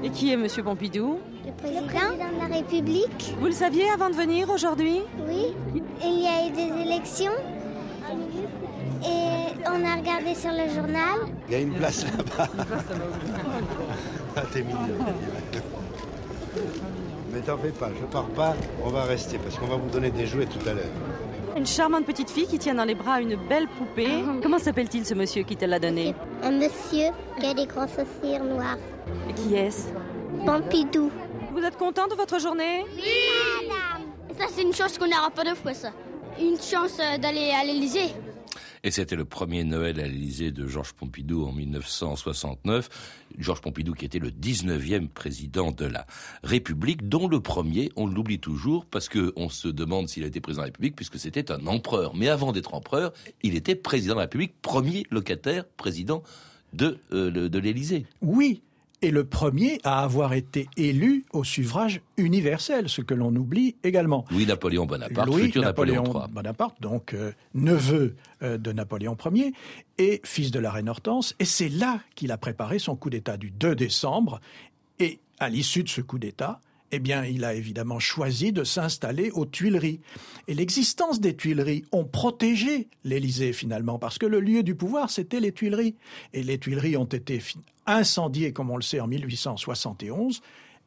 Et 0.02 0.11
qui 0.11 0.33
est 0.33 0.37
Monsieur 0.37 0.62
Pompidou 0.62 1.19
Le 1.45 1.52
président 1.52 2.14
de 2.14 2.50
la 2.50 2.57
République. 2.57 3.35
Vous 3.38 3.47
le 3.47 3.52
saviez 3.52 3.88
avant 3.90 4.09
de 4.09 4.14
venir 4.14 4.49
aujourd'hui 4.49 5.00
Oui. 5.28 5.54
Il 6.02 6.23
y 6.23 6.26
a 6.26 6.47
eu 6.47 6.50
des 6.52 6.83
élections. 6.83 7.33
Et 9.02 9.66
on 9.66 9.85
a 9.85 9.97
regardé 9.97 10.35
sur 10.35 10.50
le 10.52 10.69
journal. 10.73 11.28
Il 11.49 11.52
y 11.52 11.57
a 11.57 11.61
une 11.61 11.75
place 11.75 12.04
là-bas. 12.04 12.49
ah, 14.37 14.42
t'es 14.52 14.62
mignon. 14.62 14.78
Mais 17.33 17.40
t'en 17.40 17.59
fais 17.59 17.71
pas, 17.71 17.90
je 17.99 18.07
pars 18.07 18.28
pas, 18.28 18.57
on 18.83 18.88
va 18.90 19.04
rester 19.04 19.38
parce 19.38 19.57
qu'on 19.59 19.66
va 19.66 19.76
vous 19.76 19.88
donner 19.90 20.11
des 20.11 20.26
jouets 20.26 20.47
tout 20.47 20.66
à 20.69 20.73
l'heure. 20.73 20.85
Une 21.61 21.67
charmante 21.67 22.07
petite 22.07 22.31
fille 22.31 22.47
qui 22.47 22.59
tient 22.59 22.75
dans 22.75 22.87
les 22.87 22.95
bras 22.95 23.21
une 23.21 23.37
belle 23.37 23.69
poupée. 23.69 24.25
Comment 24.43 24.59
s'appelle-t-il 24.59 25.05
ce 25.05 25.12
monsieur 25.12 25.43
qui 25.43 25.59
te 25.59 25.67
l'a 25.67 25.79
donné 25.79 26.14
Un 26.43 26.52
monsieur 26.52 27.09
qui 27.38 27.45
a 27.45 27.52
des 27.52 27.67
grands 27.67 27.87
sourcils 27.87 28.40
noirs. 28.43 28.79
Et 29.29 29.35
qui 29.35 29.55
est-ce 29.57 29.88
Pompidou. 30.47 31.11
Vous 31.52 31.62
êtes 31.62 31.76
content 31.76 32.09
de 32.09 32.14
votre 32.14 32.40
journée 32.40 32.87
Oui, 32.97 33.69
madame. 33.69 34.09
Ça, 34.38 34.47
c'est 34.57 34.62
une 34.62 34.73
chance 34.73 34.97
qu'on 34.97 35.07
n'aura 35.07 35.29
pas 35.29 35.45
de 35.45 35.55
fois, 35.55 35.75
ça. 35.75 35.90
Une 36.40 36.57
chance 36.57 36.99
euh, 36.99 37.19
d'aller 37.19 37.50
à 37.50 37.62
l'Élysée. 37.62 38.14
Et 38.83 38.91
c'était 38.91 39.17
le 39.17 39.27
premier 39.27 39.63
Noël 39.65 40.01
à 40.01 40.07
l'Élysée 40.07 40.53
de 40.53 40.67
Georges 40.67 40.95
Pompidou 40.95 41.45
en 41.45 41.53
1969. 41.53 42.89
Georges 43.39 43.61
Pompidou 43.61 43.93
qui 43.93 44.07
était 44.07 44.19
le 44.19 44.31
19e 44.31 45.09
président 45.09 45.71
de 45.71 45.85
la 45.85 46.07
République, 46.43 47.07
dont 47.09 47.29
le 47.29 47.41
premier, 47.41 47.91
on 47.97 48.07
l'oublie 48.07 48.39
toujours 48.39 48.87
parce 48.87 49.09
que 49.09 49.35
on 49.37 49.51
se 49.51 49.69
demande 49.69 50.09
s'il 50.09 50.25
a 50.25 50.29
été 50.29 50.41
président 50.41 50.63
de 50.63 50.67
la 50.67 50.73
République 50.73 50.97
puisque 50.97 51.19
c'était 51.19 51.53
un 51.53 51.67
empereur. 51.67 52.15
Mais 52.17 52.29
avant 52.29 52.53
d'être 52.53 52.73
empereur, 52.73 53.13
il 53.43 53.55
était 53.55 53.75
président 53.75 54.15
de 54.15 54.21
la 54.21 54.25
République, 54.25 54.55
premier 54.63 55.05
locataire 55.11 55.67
président 55.77 56.23
de, 56.73 56.99
euh, 57.13 57.49
de 57.49 57.59
l'Élysée. 57.59 58.07
Oui, 58.23 58.63
et 59.02 59.11
le 59.11 59.25
premier 59.25 59.80
à 59.85 60.02
avoir 60.02 60.33
été 60.33 60.69
élu 60.76 61.25
au 61.33 61.45
suffrage 61.45 62.00
universel, 62.16 62.88
ce 62.88 63.00
que 63.00 63.14
l'on 63.14 63.35
oublie 63.35 63.76
également. 63.83 64.25
Louis-Napoléon 64.30 64.87
Bonaparte, 64.87 65.26
Louis 65.28 65.45
futur 65.45 65.62
Napoléon 65.62 66.02
Napoléon 66.02 66.25
III. 66.26 66.33
Bonaparte, 66.33 66.80
donc 66.80 67.14
euh, 67.14 67.33
neveu 67.54 68.16
euh, 68.42 68.59
de 68.59 68.73
Napoléon 68.73 69.16
Ier 69.33 69.52
et 69.99 70.21
fils 70.25 70.50
de 70.50 70.59
la 70.59 70.71
reine 70.71 70.88
Hortense. 70.88 71.35
Et 71.38 71.45
c'est 71.45 71.69
là 71.69 72.00
qu'il 72.14 72.33
a 72.33 72.38
préparé 72.38 72.78
son 72.78 72.97
coup 72.97 73.11
d'État 73.11 73.37
du 73.37 73.50
2 73.50 73.75
décembre. 73.75 74.40
Et 74.99 75.19
à 75.38 75.49
l'issue 75.49 75.83
de 75.83 75.88
ce 75.88 76.02
coup 76.02 76.19
d'État, 76.19 76.61
eh 76.92 76.99
bien, 76.99 77.25
il 77.25 77.44
a 77.44 77.54
évidemment 77.54 77.99
choisi 77.99 78.52
de 78.52 78.64
s'installer 78.64 79.30
aux 79.30 79.47
Tuileries. 79.47 80.00
Et 80.49 80.54
l'existence 80.54 81.20
des 81.20 81.37
Tuileries 81.37 81.85
ont 81.92 82.04
protégé 82.04 82.88
l'Élysée 83.04 83.52
finalement, 83.52 83.99
parce 83.99 84.18
que 84.18 84.26
le 84.26 84.40
lieu 84.40 84.62
du 84.62 84.75
pouvoir, 84.75 85.11
c'était 85.11 85.40
les 85.40 85.52
Tuileries. 85.52 85.94
Et 86.32 86.42
les 86.42 86.59
Tuileries 86.59 86.97
ont 86.97 87.04
été 87.04 87.40
incendiées, 87.87 88.52
comme 88.52 88.70
on 88.70 88.76
le 88.76 88.82
sait, 88.82 89.00
en 89.00 89.06
1871, 89.06 90.40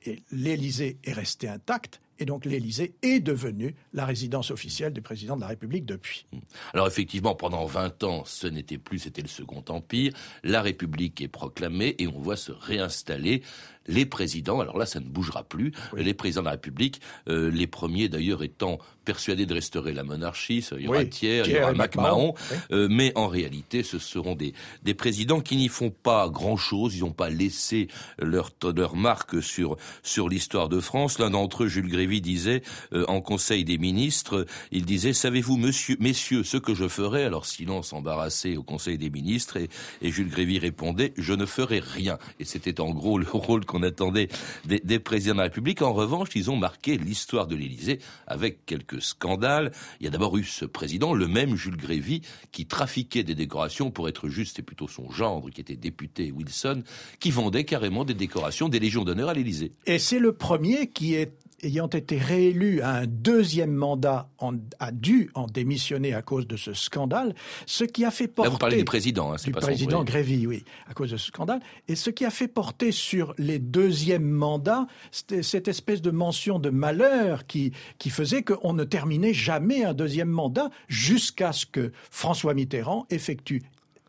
et 0.05 0.21
l'Élysée 0.31 0.97
est 1.03 1.13
resté 1.13 1.47
intact. 1.47 2.01
Et 2.19 2.25
donc 2.25 2.45
l'Élysée 2.45 2.93
est 3.01 3.19
devenue 3.19 3.75
la 3.91 4.05
résidence 4.05 4.51
officielle 4.51 4.93
du 4.93 5.01
président 5.01 5.35
de 5.35 5.41
la 5.41 5.47
République 5.47 5.85
depuis. 5.85 6.27
Alors 6.73 6.87
effectivement, 6.87 7.33
pendant 7.35 7.65
20 7.65 8.03
ans, 8.03 8.23
ce 8.25 8.47
n'était 8.47 8.77
plus, 8.77 8.99
c'était 8.99 9.21
le 9.21 9.27
Second 9.27 9.63
Empire. 9.69 10.13
La 10.43 10.61
République 10.61 11.21
est 11.21 11.27
proclamée 11.27 11.95
et 11.97 12.07
on 12.07 12.19
voit 12.19 12.37
se 12.37 12.51
réinstaller 12.51 13.41
les 13.87 14.05
présidents, 14.05 14.59
alors 14.59 14.77
là 14.77 14.85
ça 14.85 14.99
ne 14.99 15.05
bougera 15.05 15.43
plus, 15.43 15.71
oui. 15.93 16.03
les 16.03 16.13
présidents 16.13 16.41
de 16.41 16.45
la 16.45 16.51
République, 16.51 17.01
euh, 17.27 17.51
les 17.51 17.67
premiers 17.67 18.09
d'ailleurs 18.09 18.43
étant 18.43 18.79
persuadés 19.05 19.45
de 19.45 19.53
restaurer 19.53 19.91
la 19.91 20.03
monarchie, 20.03 20.65
il 20.77 20.83
y 20.83 20.87
aura 20.87 20.99
Oui, 20.99 21.09
Thiers, 21.09 21.39
il 21.39 21.39
y 21.39 21.49
Thiers 21.49 21.61
aura 21.61 21.73
MacMahon, 21.73 22.27
MacMahon, 22.27 22.33
oui. 22.51 22.57
euh, 22.71 22.87
mais 22.89 23.11
en 23.15 23.27
réalité 23.27 23.83
ce 23.83 23.99
seront 23.99 24.35
des, 24.35 24.53
des 24.83 24.93
présidents 24.93 25.41
qui 25.41 25.57
n'y 25.57 25.67
font 25.67 25.89
pas 25.89 26.29
grand-chose, 26.29 26.95
ils 26.95 27.01
n'ont 27.01 27.11
pas 27.11 27.29
laissé 27.29 27.87
leur, 28.19 28.51
leur 28.75 28.95
marque 28.95 29.43
sur, 29.43 29.77
sur 30.03 30.29
l'histoire 30.29 30.69
de 30.69 30.79
France. 30.79 31.19
L'un 31.19 31.29
d'entre 31.31 31.63
eux, 31.63 31.67
Jules 31.67 31.89
Grévy, 31.89 32.21
disait 32.21 32.61
euh, 32.93 33.05
en 33.07 33.21
Conseil 33.21 33.65
des 33.65 33.77
ministres, 33.77 34.45
il 34.71 34.85
disait, 34.85 35.13
savez-vous, 35.13 35.57
monsieur, 35.57 35.97
messieurs, 35.99 36.43
ce 36.43 36.57
que 36.57 36.73
je 36.73 36.87
ferai? 36.87 37.23
Alors 37.23 37.45
silence 37.45 37.93
embarrassé 37.93 38.55
au 38.57 38.63
Conseil 38.63 38.97
des 38.97 39.09
ministres, 39.09 39.57
et, 39.57 39.69
et 40.01 40.11
Jules 40.11 40.29
Grévy 40.29 40.59
répondait, 40.59 41.13
je 41.17 41.33
ne 41.33 41.45
ferai 41.45 41.79
rien. 41.79 42.17
Et 42.39 42.45
c'était 42.45 42.79
en 42.79 42.91
gros 42.91 43.17
le 43.17 43.27
rôle 43.29 43.65
qu'on 43.73 43.83
attendait 43.83 44.29
des, 44.65 44.99
présidents 44.99 45.33
de 45.33 45.39
la 45.39 45.43
République. 45.45 45.81
En 45.81 45.93
revanche, 45.93 46.29
ils 46.35 46.51
ont 46.51 46.55
marqué 46.55 46.97
l'histoire 46.97 47.47
de 47.47 47.55
l'Élysée 47.55 47.99
avec 48.27 48.65
quelques 48.65 49.01
scandales. 49.01 49.71
Il 49.99 50.03
y 50.05 50.07
a 50.07 50.11
d'abord 50.11 50.37
eu 50.37 50.43
ce 50.43 50.65
président, 50.65 51.13
le 51.13 51.27
même 51.27 51.55
Jules 51.55 51.77
Grévy, 51.77 52.21
qui 52.51 52.67
trafiquait 52.67 53.23
des 53.23 53.35
décorations, 53.35 53.89
pour 53.89 54.07
être 54.07 54.29
juste, 54.29 54.57
c'est 54.57 54.61
plutôt 54.61 54.87
son 54.87 55.09
gendre 55.09 55.49
qui 55.49 55.59
était 55.59 55.75
député 55.75 56.31
Wilson, 56.31 56.83
qui 57.19 57.31
vendait 57.31 57.63
carrément 57.63 58.05
des 58.05 58.13
décorations 58.13 58.69
des 58.69 58.79
Légions 58.79 59.03
d'honneur 59.03 59.29
à 59.29 59.33
l'Élysée. 59.33 59.71
Et 59.87 59.97
c'est 59.97 60.19
le 60.19 60.33
premier 60.33 60.87
qui 60.87 61.15
est 61.15 61.33
ayant 61.63 61.87
été 61.87 62.17
réélu 62.17 62.81
à 62.81 62.91
un 62.91 63.07
deuxième 63.07 63.73
mandat, 63.73 64.29
en, 64.37 64.53
a 64.79 64.91
dû 64.91 65.31
en 65.33 65.47
démissionner 65.47 66.13
à 66.13 66.21
cause 66.21 66.47
de 66.47 66.57
ce 66.57 66.73
scandale, 66.73 67.33
ce 67.65 67.83
qui 67.83 68.05
a 68.05 68.11
fait 68.11 68.27
porter... 68.27 68.49
Là, 68.49 68.51
vous 68.51 68.59
parlez 68.59 68.77
du 68.77 68.85
président, 68.85 69.33
hein, 69.33 69.37
Du 69.43 69.51
pas 69.51 69.61
président. 69.61 70.03
Grévy, 70.03 70.45
oui, 70.47 70.63
à 70.89 70.93
cause 70.93 71.11
de 71.11 71.17
ce 71.17 71.27
scandale. 71.27 71.59
Et 71.87 71.95
ce 71.95 72.09
qui 72.09 72.25
a 72.25 72.29
fait 72.29 72.47
porter 72.47 72.91
sur 72.91 73.33
les 73.37 73.59
deuxièmes 73.59 74.29
mandats 74.29 74.87
c'était 75.11 75.43
cette 75.43 75.67
espèce 75.67 76.01
de 76.01 76.11
mention 76.11 76.59
de 76.59 76.69
malheur 76.69 77.45
qui, 77.45 77.71
qui 77.97 78.09
faisait 78.09 78.43
qu'on 78.43 78.73
ne 78.73 78.83
terminait 78.83 79.33
jamais 79.33 79.83
un 79.83 79.93
deuxième 79.93 80.29
mandat 80.29 80.69
jusqu'à 80.87 81.51
ce 81.51 81.65
que 81.65 81.91
François 82.09 82.53
Mitterrand 82.53 83.05
effectue 83.09 83.61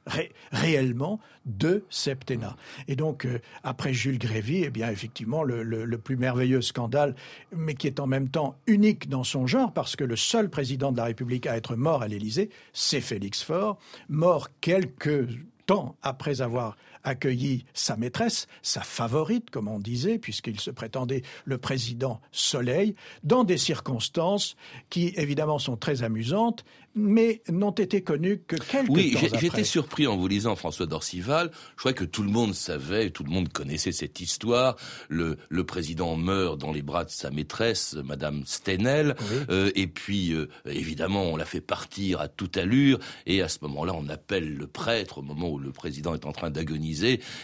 ré- 0.07 0.33
réellement 0.53 1.21
deux 1.47 1.85
septennats. 1.91 2.57
Et 2.89 2.97
donc, 2.97 3.25
euh, 3.27 3.39
après 3.63 3.93
Jules 3.93 4.19
Grévy, 4.19 4.63
eh 4.65 4.71
bien, 4.71 4.91
effectivement, 4.91 5.43
le, 5.43 5.63
le- 5.63 5.85
le 5.85 5.99
plus 5.99 6.17
merveilleux 6.17 6.63
scandale, 6.63 7.15
mais 7.55 7.75
qui 7.75 7.87
est 7.87 8.01
en 8.01 8.07
même 8.07 8.29
temps 8.29 8.57
unique 8.67 9.09
dans 9.09 9.25
son 9.25 9.47
genre, 9.47 9.73
parce 9.73 9.97
que 9.97 10.05
le 10.05 10.17
seul 10.17 10.49
président 10.51 10.93
de 10.93 10.97
la 10.97 11.05
République 11.05 11.47
à 11.47 11.57
être 11.57 11.77
mort 11.77 12.03
à 12.03 12.09
l'Élysée, 12.09 12.51
c'est 12.73 13.01
Félix 13.01 13.43
Faure, 13.43 13.79
mort 14.09 14.49
quelques 14.61 15.29
temps 15.67 15.97
après 16.03 16.41
avoir 16.41 16.77
accueilli 17.05 17.65
sa 17.75 17.97
maîtresse, 17.97 18.47
sa 18.63 18.81
favorite, 18.81 19.51
comme 19.51 19.69
on 19.69 19.79
disait, 19.79 20.19
puisqu'il 20.19 20.59
se 20.59 20.71
prétendait 20.71 21.23
le 21.45 21.59
président 21.59 22.21
Soleil, 22.33 22.95
dans 23.23 23.45
des 23.45 23.59
circonstances 23.59 24.57
qui, 24.91 25.13
évidemment, 25.17 25.59
sont 25.59 25.77
très 25.77 26.03
amusantes, 26.03 26.65
mais 26.97 27.43
n'ont 27.51 27.73
été 27.73 28.03
connues 28.03 28.43
que 28.47 28.55
quelques 28.55 28.89
Oui, 28.89 29.13
temps 29.15 29.19
après. 29.27 29.39
j'étais 29.41 29.65
surpris 29.65 30.07
en 30.07 30.17
vous 30.17 30.29
lisant 30.29 30.55
François 30.55 30.87
d'Orcival. 30.87 31.51
Je 31.75 31.79
croyais 31.81 31.95
que 31.97 32.05
tout 32.05 32.23
le 32.23 32.31
monde 32.31 32.55
savait, 32.55 33.11
tout 33.11 33.25
le 33.25 33.31
monde 33.33 33.49
connaissait 33.49 33.91
cette 33.91 34.21
histoire. 34.21 34.77
Le, 35.09 35.37
le 35.49 35.65
président 35.65 36.15
meurt 36.17 36.57
dans 36.57 36.71
les 36.73 36.83
bras 36.83 37.05
de 37.05 37.11
sa 37.11 37.31
maîtresse, 37.33 37.95
Madame 38.05 38.43
Stenel, 38.47 39.17
Euh, 39.51 39.73
et 39.75 39.89
puis 39.89 40.33
euh, 40.33 40.49
évidemment 40.67 41.23
on 41.25 41.37
la 41.37 41.45
fait 41.45 41.61
partir 41.61 42.21
à 42.21 42.29
toute 42.29 42.57
allure. 42.57 43.01
Et 43.27 43.43
à 43.43 43.49
ce 43.49 43.59
moment-là, 43.63 43.93
on 43.97 44.09
appelle 44.09 44.55
le 44.55 44.67
prêtre 44.69 45.19
au 45.19 45.23
moment 45.23 45.49
où 45.51 45.59
le 45.59 45.73
président 45.73 46.15
est 46.15 46.25
en 46.27 46.33
train 46.33 46.51
d'agoniser. 46.51 46.94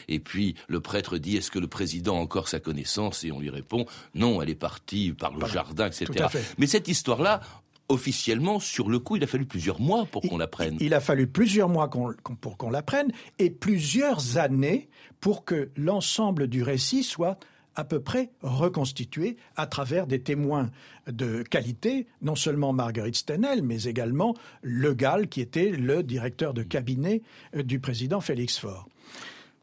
Et 0.08 0.18
puis 0.18 0.54
le 0.68 0.80
prêtre 0.80 1.18
dit 1.18 1.36
Est-ce 1.36 1.50
que 1.50 1.58
le 1.58 1.68
président 1.68 2.16
a 2.16 2.20
encore 2.20 2.48
sa 2.48 2.60
connaissance? 2.60 3.24
Et 3.24 3.32
on 3.32 3.40
lui 3.40 3.50
répond 3.50 3.86
Non, 4.14 4.42
elle 4.42 4.50
est 4.50 4.54
partie 4.54 5.12
par 5.12 5.34
le 5.34 5.46
jardin, 5.46 5.86
etc. 5.86 6.26
Mais 6.58 6.66
cette 6.66 6.88
histoire-là. 6.88 7.40
Officiellement, 7.92 8.60
sur 8.60 8.88
le 8.88 9.00
coup, 9.00 9.16
il 9.16 9.24
a 9.24 9.26
fallu 9.26 9.46
plusieurs 9.46 9.80
mois 9.80 10.06
pour 10.06 10.22
qu'on 10.22 10.38
l'apprenne. 10.38 10.76
Il 10.78 10.94
a 10.94 11.00
fallu 11.00 11.26
plusieurs 11.26 11.68
mois 11.68 11.90
pour 11.90 12.56
qu'on 12.56 12.70
l'apprenne 12.70 13.10
et 13.40 13.50
plusieurs 13.50 14.38
années 14.38 14.88
pour 15.20 15.44
que 15.44 15.70
l'ensemble 15.74 16.46
du 16.46 16.62
récit 16.62 17.02
soit 17.02 17.36
à 17.76 17.84
peu 17.84 18.00
près 18.00 18.30
reconstitué 18.42 19.36
à 19.56 19.66
travers 19.66 20.06
des 20.06 20.20
témoins 20.20 20.70
de 21.06 21.42
qualité, 21.42 22.06
non 22.22 22.34
seulement 22.34 22.72
Marguerite 22.72 23.16
Stenel, 23.16 23.62
mais 23.62 23.84
également 23.84 24.34
Le 24.62 24.94
Gall, 24.94 25.28
qui 25.28 25.40
était 25.40 25.70
le 25.70 26.02
directeur 26.02 26.54
de 26.54 26.62
cabinet 26.62 27.22
euh, 27.56 27.62
du 27.62 27.80
président 27.80 28.20
Félix 28.20 28.58
Faure. 28.58 28.88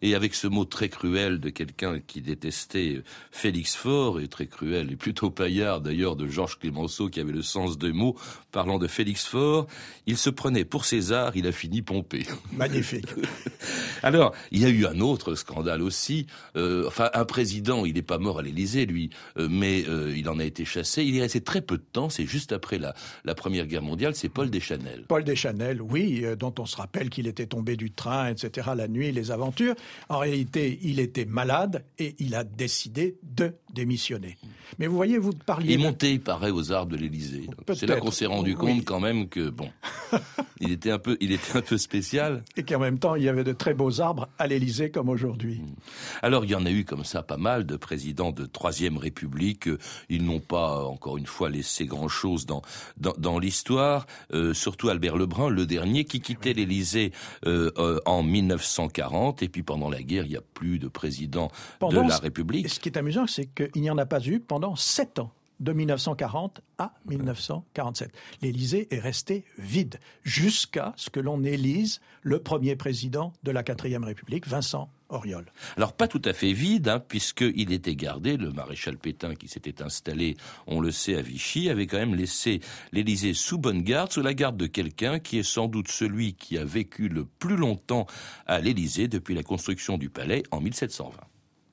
Et 0.02 0.16
avec 0.16 0.36
ce 0.36 0.48
mot 0.48 0.66
très 0.66 0.90
cruel 0.90 1.40
de 1.40 1.50
quelqu'un 1.50 2.00
qui 2.00 2.22
détestait 2.22 3.02
Félix 3.32 3.76
Faure, 3.76 4.20
et 4.20 4.28
très 4.28 4.48
cruel, 4.48 4.92
et 4.92 4.96
plutôt 4.96 5.32
paillard 5.32 5.82
d'ailleurs 5.82 6.16
de 6.16 6.28
Georges 6.28 6.60
Clémenceau 6.60 7.10
qui 7.10 7.20
avait 7.20 7.32
le 7.32 7.42
sens 7.42 7.78
des 7.78 7.92
mots, 7.92 8.16
parlant 8.52 8.78
de 8.78 8.88
Félix 8.88 9.26
Faure, 9.26 9.68
il 10.06 10.18
se 10.18 10.30
prenait 10.30 10.66
pour 10.66 10.86
César, 10.86 11.36
il 11.36 11.48
a 11.48 11.52
fini 11.52 11.82
pompé. 11.82 12.26
Magnifique. 12.52 13.08
Alors, 14.04 14.34
il 14.52 14.62
y 14.62 14.66
a 14.66 14.70
eu 14.70 14.86
un 14.86 15.00
autre 15.00 15.36
scandale 15.36 15.82
aussi. 15.82 16.28
Euh, 16.56 16.88
enfin, 16.88 17.10
un 17.14 17.26
président, 17.26 17.86
il 17.86 17.96
n'est 17.96 18.02
pas 18.02 18.18
mort 18.18 18.40
à 18.40 18.42
l'Élysée, 18.42 18.86
lui, 18.86 19.10
euh, 19.38 19.48
mais 19.50 19.86
euh, 19.88 20.14
il 20.16 20.30
en 20.30 20.40
a 20.40 20.44
été 20.44 20.66
chassé. 20.66 21.04
Il 21.04 21.18
est 21.18 21.22
resté 21.22 21.42
très 21.42 21.62
peu 21.62 21.78
de 21.78 21.84
temps. 21.92 22.10
C'est 22.10 22.26
juste 22.26 22.52
après 22.52 22.78
la, 22.78 22.94
la 23.26 23.36
Première 23.36 23.68
Guerre 23.68 23.82
mondiale. 23.82 24.16
C'est 24.16 24.30
Paul 24.30 24.50
Deschanel. 24.50 25.06
Paul 25.08 25.24
Deschanel, 25.24 25.82
oui, 25.82 26.24
dont 26.38 26.54
on 26.60 26.66
se 26.66 26.78
rappelle 26.78 27.10
qu'il 27.10 27.28
était 27.28 27.48
tombé 27.48 27.76
du 27.76 27.92
train, 27.92 28.30
etc., 28.30 28.70
la 28.76 28.88
nuit, 28.88 29.12
les 29.12 29.32
aventures. 29.32 29.76
En 30.10 30.20
réalité, 30.20 30.80
il 30.84 31.00
était 31.00 31.26
malade 31.26 31.86
et 31.98 32.16
il 32.20 32.36
a 32.36 32.44
décidé 32.44 33.18
de 33.24 33.56
démissionné. 33.74 34.38
Mais 34.80 34.88
vous 34.88 34.96
voyez, 34.96 35.18
vous 35.18 35.32
parliez... 35.34 35.74
Il 35.74 35.80
montait, 35.80 36.14
il 36.14 36.22
paraît, 36.22 36.52
aux 36.52 36.72
arbres 36.72 36.92
de 36.92 36.98
l'Élysée. 36.98 37.48
C'est 37.74 37.88
là 37.88 37.98
qu'on 37.98 38.12
s'est 38.12 38.26
rendu 38.26 38.56
compte 38.56 38.86
quand 38.86 39.00
même 39.00 39.30
que, 39.30 39.50
bon, 39.50 39.70
il 40.60 40.72
était 40.72 40.92
un 40.92 41.00
peu, 41.00 41.18
il 41.20 41.32
était 41.32 41.58
un 41.58 41.62
peu 41.62 41.78
spécial. 41.78 42.44
Et 42.56 42.64
qu'en 42.64 42.80
même 42.80 43.00
temps, 43.00 43.16
il 43.16 43.24
y 43.24 43.30
avait 43.30 43.44
de 43.44 43.54
très 43.54 43.74
beaux 43.74 44.02
arbres 44.02 44.28
à 44.40 44.48
l'Élysée 44.48 44.90
comme 44.92 45.10
aujourd'hui. 45.10 45.56
Hmm. 45.56 45.76
Alors, 46.22 46.46
il 46.46 46.52
y 46.52 46.56
en 46.56 46.66
a 46.66 46.72
eu 46.72 46.86
comme 46.86 47.04
ça 47.04 47.24
pas 47.24 47.38
mal 47.38 47.66
de 47.66 47.76
présidents 47.76 48.32
de 48.32 48.46
Troisième 48.46 48.98
République. 48.98 49.70
Ils 50.10 50.24
n'ont 50.24 50.40
pas, 50.40 50.84
encore 50.86 51.18
une 51.18 51.26
fois, 51.26 51.50
laissé 51.50 51.86
grand-chose 51.86 52.46
dans, 52.46 52.62
dans, 52.98 53.14
dans 53.18 53.40
l'histoire. 53.40 54.08
Euh, 54.34 54.54
surtout 54.54 54.90
Albert 54.90 55.18
Lebrun, 55.18 55.50
le 55.50 55.66
dernier, 55.66 56.06
qui 56.06 56.22
quittait 56.22 56.54
l'Élysée 56.54 57.12
euh, 57.46 57.72
euh, 57.78 58.00
en 58.06 58.24
1940. 58.24 59.44
Et 59.44 59.50
puis 59.50 59.64
pendant 59.64 59.90
la 59.90 60.02
guerre, 60.02 60.26
il 60.26 60.32
n'y 60.32 60.38
a 60.38 60.42
plus 60.54 60.80
de 60.80 60.88
président 60.88 61.52
de 61.82 61.96
la 61.96 62.18
République. 62.18 62.70
Ce 62.70 62.80
qui 62.80 62.90
est 62.90 62.98
amusant, 62.98 63.28
c'est 63.28 63.46
qu'il 63.68 63.82
n'y 63.82 63.90
en 63.90 63.98
a 63.98 64.06
pas 64.06 64.26
eu 64.26 64.40
pendant 64.40 64.76
sept 64.76 65.20
ans 65.20 65.32
de 65.60 65.74
1940 65.74 66.62
à 66.78 66.94
1947. 67.10 68.12
L'Élysée 68.42 68.88
est 68.92 69.00
resté 69.00 69.44
vide 69.58 70.00
jusqu'à 70.24 70.94
ce 70.98 71.10
que 71.10 71.20
l'on 71.20 71.44
élise 71.44 72.00
le 72.22 72.40
premier 72.40 72.76
président 72.76 73.34
de 73.44 73.52
la 73.52 73.64
quatrième 73.64 74.04
République, 74.04 74.48
Vincent 74.48 74.90
Auriol. 75.10 75.46
Alors 75.78 75.94
pas 75.94 76.08
tout 76.08 76.22
à 76.26 76.34
fait 76.34 76.52
vide, 76.52 76.90
hein, 76.90 77.00
puisqu'il 77.00 77.72
était 77.72 77.96
gardé, 77.96 78.38
le 78.38 78.52
maréchal 78.52 78.98
Pétain 78.98 79.36
qui 79.36 79.48
s'était 79.48 79.82
installé, 79.82 80.36
on 80.68 80.82
le 80.82 80.92
sait, 80.92 81.16
à 81.16 81.22
Vichy, 81.22 81.70
avait 81.70 81.88
quand 81.88 81.98
même 81.98 82.16
laissé 82.16 82.60
l'Élysée 82.92 83.34
sous 83.34 83.58
bonne 83.58 83.82
garde, 83.82 84.12
sous 84.12 84.22
la 84.22 84.34
garde 84.34 84.58
de 84.58 84.68
quelqu'un 84.68 85.20
qui 85.20 85.40
est 85.40 85.44
sans 85.44 85.68
doute 85.68 85.88
celui 85.88 86.34
qui 86.34 86.58
a 86.58 86.66
vécu 86.66 87.08
le 87.08 87.26
plus 87.26 87.56
longtemps 87.56 88.06
à 88.46 88.60
l'Élysée 88.60 89.08
depuis 89.08 89.34
la 89.34 89.44
construction 89.44 89.98
du 89.98 90.10
palais 90.10 90.44
en 90.52 90.60
1720. 90.60 91.22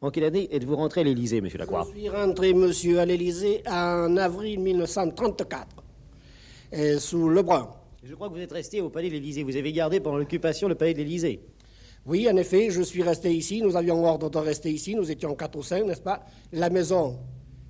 En 0.05 0.11
quelle 0.11 0.25
année 0.25 0.55
êtes-vous 0.55 0.77
rentré 0.77 1.01
à 1.01 1.05
l'Élysée, 1.05 1.41
monsieur 1.41 1.57
Lacroix 1.57 1.87
Je 1.91 1.99
suis 1.99 2.11
rentré, 2.11 2.53
monsieur, 2.53 3.01
à 3.01 3.07
l'Élysée 3.07 3.63
en 3.67 4.19
avril 4.19 4.61
1934, 4.61 5.67
et 6.73 6.99
sous 6.99 7.31
Lebrun. 7.31 7.71
Je 8.03 8.15
crois 8.15 8.29
que 8.29 8.35
vous 8.35 8.41
êtes 8.41 8.53
resté 8.53 8.83
au 8.83 8.91
palais 8.91 9.09
de 9.09 9.15
l'Élysée. 9.15 9.45
Vous 9.45 9.57
avez 9.57 9.73
gardé 9.73 10.01
pendant 10.01 10.19
l'occupation 10.19 10.69
le 10.69 10.75
palais 10.75 10.93
de 10.93 10.99
l'Élysée. 10.99 11.41
Oui, 12.05 12.29
en 12.31 12.37
effet, 12.37 12.69
je 12.69 12.83
suis 12.83 13.03
resté 13.03 13.35
ici. 13.35 13.63
Nous 13.63 13.77
avions 13.77 14.05
ordre 14.05 14.29
de 14.29 14.37
rester 14.37 14.71
ici. 14.71 14.95
Nous 14.95 15.11
étions 15.11 15.35
quatre 15.35 15.57
ou 15.57 15.63
cinq, 15.63 15.87
n'est-ce 15.87 16.03
pas? 16.03 16.23
La 16.53 16.69
maison 16.69 17.19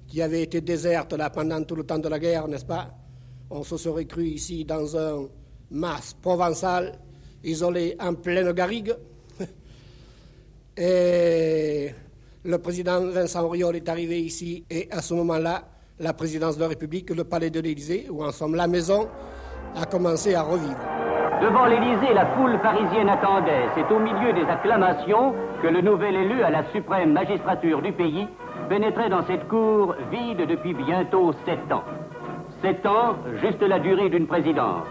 qui 0.08 0.20
avait 0.20 0.42
été 0.42 0.60
déserte 0.60 1.12
là 1.12 1.30
pendant 1.30 1.62
tout 1.62 1.76
le 1.76 1.84
temps 1.84 2.00
de 2.00 2.08
la 2.08 2.18
guerre, 2.18 2.48
n'est-ce 2.48 2.66
pas? 2.66 2.92
On 3.48 3.62
se 3.62 3.76
serait 3.76 4.06
cru 4.06 4.26
ici 4.26 4.64
dans 4.64 4.96
un 4.96 5.28
mas 5.70 6.16
provençal, 6.20 6.98
isolé 7.44 7.94
en 8.00 8.14
pleine 8.14 8.50
garrigue. 8.50 8.92
Et 10.76 11.90
le 12.44 12.58
président 12.58 13.00
Vincent 13.00 13.42
Auriol 13.42 13.74
est 13.76 13.88
arrivé 13.88 14.20
ici 14.20 14.64
et 14.70 14.88
à 14.90 15.00
ce 15.00 15.14
moment-là, 15.14 15.62
la 15.98 16.12
présidence 16.12 16.56
de 16.56 16.62
la 16.62 16.68
République, 16.68 17.10
le 17.10 17.24
palais 17.24 17.50
de 17.50 17.60
l'Élysée, 17.60 18.06
où 18.10 18.22
en 18.22 18.32
somme 18.32 18.54
la 18.54 18.66
maison, 18.66 19.08
a 19.80 19.86
commencé 19.86 20.34
à 20.34 20.42
revivre. 20.42 20.76
Devant 21.40 21.66
l'Élysée, 21.66 22.12
la 22.14 22.26
foule 22.34 22.58
parisienne 22.60 23.08
attendait. 23.08 23.66
C'est 23.74 23.94
au 23.94 23.98
milieu 23.98 24.32
des 24.32 24.44
acclamations 24.50 25.34
que 25.62 25.68
le 25.68 25.80
nouvel 25.80 26.14
élu 26.14 26.42
à 26.42 26.50
la 26.50 26.64
suprême 26.72 27.12
magistrature 27.12 27.80
du 27.82 27.92
pays 27.92 28.26
pénétrait 28.68 29.08
dans 29.08 29.26
cette 29.26 29.46
cour 29.48 29.94
vide 30.10 30.46
depuis 30.48 30.74
bientôt 30.74 31.32
sept 31.44 31.72
ans. 31.72 31.84
Sept 32.62 32.84
ans, 32.86 33.16
juste 33.42 33.60
la 33.62 33.78
durée 33.78 34.10
d'une 34.10 34.26
présidence. 34.26 34.86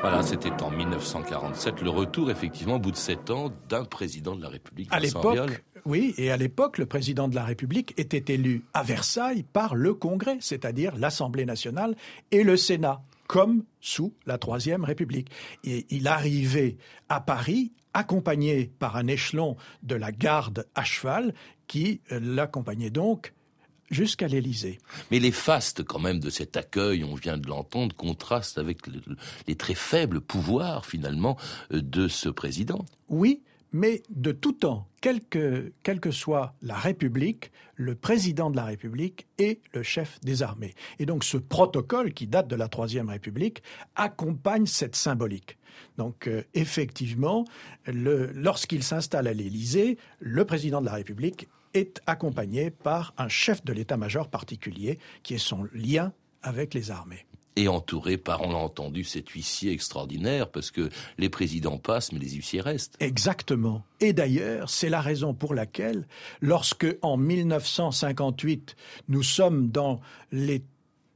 Voilà, 0.00 0.22
c'était 0.22 0.62
en 0.62 0.70
1947, 0.70 1.82
le 1.82 1.90
retour 1.90 2.30
effectivement 2.30 2.76
au 2.76 2.78
bout 2.78 2.90
de 2.90 2.96
sept 2.96 3.28
ans 3.28 3.52
d'un 3.68 3.84
président 3.84 4.34
de 4.34 4.40
la 4.40 4.48
République. 4.48 4.88
À 4.90 4.98
l'époque, 4.98 5.38
oui, 5.84 6.14
et 6.16 6.30
à 6.30 6.38
l'époque, 6.38 6.78
le 6.78 6.86
président 6.86 7.28
de 7.28 7.34
la 7.34 7.44
République 7.44 7.92
était 7.98 8.32
élu 8.32 8.64
à 8.72 8.82
Versailles 8.82 9.42
par 9.42 9.74
le 9.74 9.92
Congrès, 9.92 10.38
c'est-à-dire 10.40 10.96
l'Assemblée 10.96 11.44
nationale 11.44 11.96
et 12.30 12.44
le 12.44 12.56
Sénat, 12.56 13.02
comme 13.26 13.64
sous 13.82 14.14
la 14.24 14.38
Troisième 14.38 14.84
République. 14.84 15.28
Et 15.64 15.86
il 15.90 16.08
arrivait 16.08 16.78
à 17.10 17.20
Paris 17.20 17.72
accompagné 17.92 18.70
par 18.78 18.96
un 18.96 19.06
échelon 19.06 19.58
de 19.82 19.96
la 19.96 20.12
garde 20.12 20.66
à 20.74 20.82
cheval 20.82 21.34
qui 21.66 22.00
l'accompagnait 22.10 22.90
donc 22.90 23.34
jusqu'à 23.90 24.28
l'Élysée. 24.28 24.78
Mais 25.10 25.18
les 25.18 25.32
fastes 25.32 25.82
quand 25.82 25.98
même 25.98 26.20
de 26.20 26.30
cet 26.30 26.56
accueil, 26.56 27.04
on 27.04 27.14
vient 27.14 27.38
de 27.38 27.48
l'entendre, 27.48 27.94
contrastent 27.94 28.58
avec 28.58 28.78
les 29.46 29.54
très 29.56 29.74
faibles 29.74 30.20
pouvoirs 30.20 30.86
finalement 30.86 31.36
euh, 31.72 31.82
de 31.82 32.08
ce 32.08 32.28
président. 32.28 32.84
Oui, 33.08 33.42
mais 33.72 34.02
de 34.10 34.32
tout 34.32 34.52
temps, 34.52 34.88
quelle 35.00 35.24
que, 35.24 35.72
quelle 35.82 36.00
que 36.00 36.10
soit 36.10 36.54
la 36.62 36.74
République, 36.74 37.52
le 37.76 37.94
président 37.94 38.50
de 38.50 38.56
la 38.56 38.64
République 38.64 39.26
est 39.38 39.60
le 39.72 39.82
chef 39.82 40.18
des 40.22 40.42
armées. 40.42 40.74
Et 40.98 41.06
donc 41.06 41.24
ce 41.24 41.36
protocole 41.36 42.12
qui 42.12 42.26
date 42.26 42.48
de 42.48 42.56
la 42.56 42.68
Troisième 42.68 43.08
République 43.08 43.62
accompagne 43.94 44.66
cette 44.66 44.96
symbolique. 44.96 45.56
Donc 45.96 46.26
euh, 46.26 46.42
effectivement, 46.54 47.44
lorsqu'il 47.86 48.82
s'installe 48.82 49.26
à 49.26 49.32
l'Élysée, 49.32 49.98
le 50.18 50.44
président 50.44 50.80
de 50.80 50.86
la 50.86 50.94
République 50.94 51.48
est 51.74 52.00
accompagné 52.06 52.70
par 52.70 53.14
un 53.18 53.28
chef 53.28 53.64
de 53.64 53.72
l'état-major 53.72 54.28
particulier 54.28 54.98
qui 55.22 55.34
est 55.34 55.38
son 55.38 55.66
lien 55.72 56.12
avec 56.42 56.74
les 56.74 56.90
armées 56.90 57.26
et 57.56 57.68
entouré 57.68 58.16
par, 58.16 58.42
on 58.42 58.52
l'a 58.52 58.58
entendu, 58.58 59.04
cet 59.04 59.28
huissier 59.30 59.72
extraordinaire, 59.72 60.50
parce 60.50 60.70
que 60.70 60.88
les 61.18 61.28
présidents 61.28 61.78
passent, 61.78 62.12
mais 62.12 62.18
les 62.18 62.30
huissiers 62.30 62.60
restent. 62.60 62.96
Exactement. 63.00 63.82
Et 64.00 64.12
d'ailleurs, 64.12 64.70
c'est 64.70 64.88
la 64.88 65.00
raison 65.00 65.34
pour 65.34 65.54
laquelle, 65.54 66.06
lorsque, 66.40 66.86
en 67.02 67.16
1958, 67.16 68.76
nous 69.08 69.22
sommes 69.22 69.70
dans 69.70 70.00
les 70.32 70.62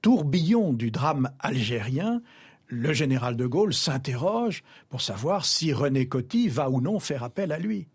tourbillons 0.02 0.72
du 0.72 0.90
drame 0.90 1.30
algérien, 1.38 2.20
le 2.66 2.92
général 2.92 3.36
de 3.36 3.46
Gaulle 3.46 3.72
s'interroge 3.72 4.64
pour 4.88 5.00
savoir 5.00 5.44
si 5.44 5.72
René 5.72 6.08
Coty 6.08 6.48
va 6.48 6.68
ou 6.68 6.80
non 6.80 6.98
faire 6.98 7.22
appel 7.22 7.52
à 7.52 7.58
lui. 7.58 7.86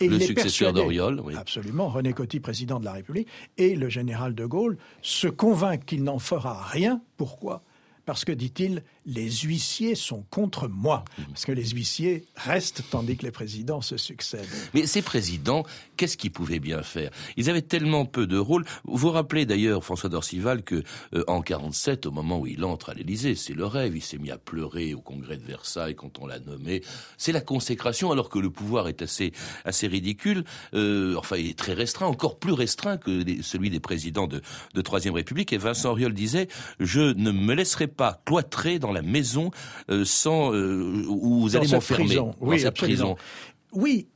Et 0.00 0.08
le 0.08 0.20
successeur 0.20 0.72
d'Oriol, 0.72 1.20
oui. 1.24 1.34
Absolument, 1.36 1.88
René 1.88 2.12
Coty, 2.12 2.40
président 2.40 2.78
de 2.78 2.84
la 2.84 2.92
République, 2.92 3.28
et 3.56 3.74
le 3.74 3.88
général 3.88 4.34
de 4.34 4.46
Gaulle 4.46 4.78
se 5.02 5.28
convainc 5.28 5.84
qu'il 5.84 6.04
n'en 6.04 6.18
fera 6.18 6.62
rien. 6.62 7.00
Pourquoi? 7.16 7.62
Parce 8.08 8.24
que, 8.24 8.32
dit-il, 8.32 8.84
les 9.04 9.30
huissiers 9.30 9.94
sont 9.94 10.24
contre 10.30 10.66
moi, 10.66 11.04
parce 11.28 11.44
que 11.44 11.52
les 11.52 11.66
huissiers 11.66 12.24
restent 12.36 12.82
tandis 12.90 13.18
que 13.18 13.26
les 13.26 13.30
présidents 13.30 13.82
se 13.82 13.98
succèdent. 13.98 14.48
Mais 14.72 14.86
ces 14.86 15.02
présidents, 15.02 15.66
qu'est-ce 15.98 16.16
qu'ils 16.16 16.32
pouvaient 16.32 16.58
bien 16.58 16.82
faire? 16.82 17.10
Ils 17.36 17.50
avaient 17.50 17.60
tellement 17.60 18.06
peu 18.06 18.26
de 18.26 18.38
rôle. 18.38 18.64
Vous 18.84 18.96
vous 18.96 19.10
rappelez 19.10 19.44
d'ailleurs, 19.44 19.84
François 19.84 20.08
d'Orcival, 20.08 20.62
que 20.62 20.82
euh, 21.12 21.22
en 21.26 21.42
47, 21.42 22.06
au 22.06 22.10
moment 22.10 22.40
où 22.40 22.46
il 22.46 22.64
entre 22.64 22.88
à 22.88 22.94
l'Élysée, 22.94 23.34
c'est 23.34 23.52
le 23.52 23.66
rêve. 23.66 23.94
Il 23.94 24.02
s'est 24.02 24.16
mis 24.16 24.30
à 24.30 24.38
pleurer 24.38 24.94
au 24.94 25.02
congrès 25.02 25.36
de 25.36 25.44
Versailles 25.44 25.94
quand 25.94 26.18
on 26.18 26.26
l'a 26.26 26.38
nommé. 26.38 26.82
C'est 27.18 27.32
la 27.32 27.42
consécration, 27.42 28.10
alors 28.10 28.30
que 28.30 28.38
le 28.38 28.48
pouvoir 28.48 28.88
est 28.88 29.02
assez 29.02 29.32
assez 29.66 29.86
ridicule. 29.86 30.44
Euh, 30.72 31.14
enfin, 31.18 31.36
il 31.36 31.46
est 31.46 31.58
très 31.58 31.74
restreint, 31.74 32.06
encore 32.06 32.38
plus 32.38 32.52
restreint 32.52 32.96
que 32.96 33.42
celui 33.42 33.68
des 33.68 33.80
présidents 33.80 34.26
de, 34.26 34.40
de 34.72 34.80
Troisième 34.80 35.12
République. 35.12 35.52
Et 35.52 35.58
Vincent 35.58 35.90
Auriol 35.90 36.14
disait 36.14 36.48
je 36.80 37.12
ne 37.12 37.32
me 37.32 37.52
laisserai 37.52 37.86
pas 37.98 38.22
cloîtrer 38.24 38.78
dans 38.78 38.92
la 38.92 39.02
maison 39.02 39.50
euh, 39.90 40.06
sans 40.06 40.54
euh, 40.54 41.04
où 41.06 41.40
vous 41.40 41.56
allez 41.56 41.68
m'enfermer 41.68 42.18
oui, 42.40 42.60
cette 42.60 42.76
prison. 42.76 43.16
Oui, 43.72 44.06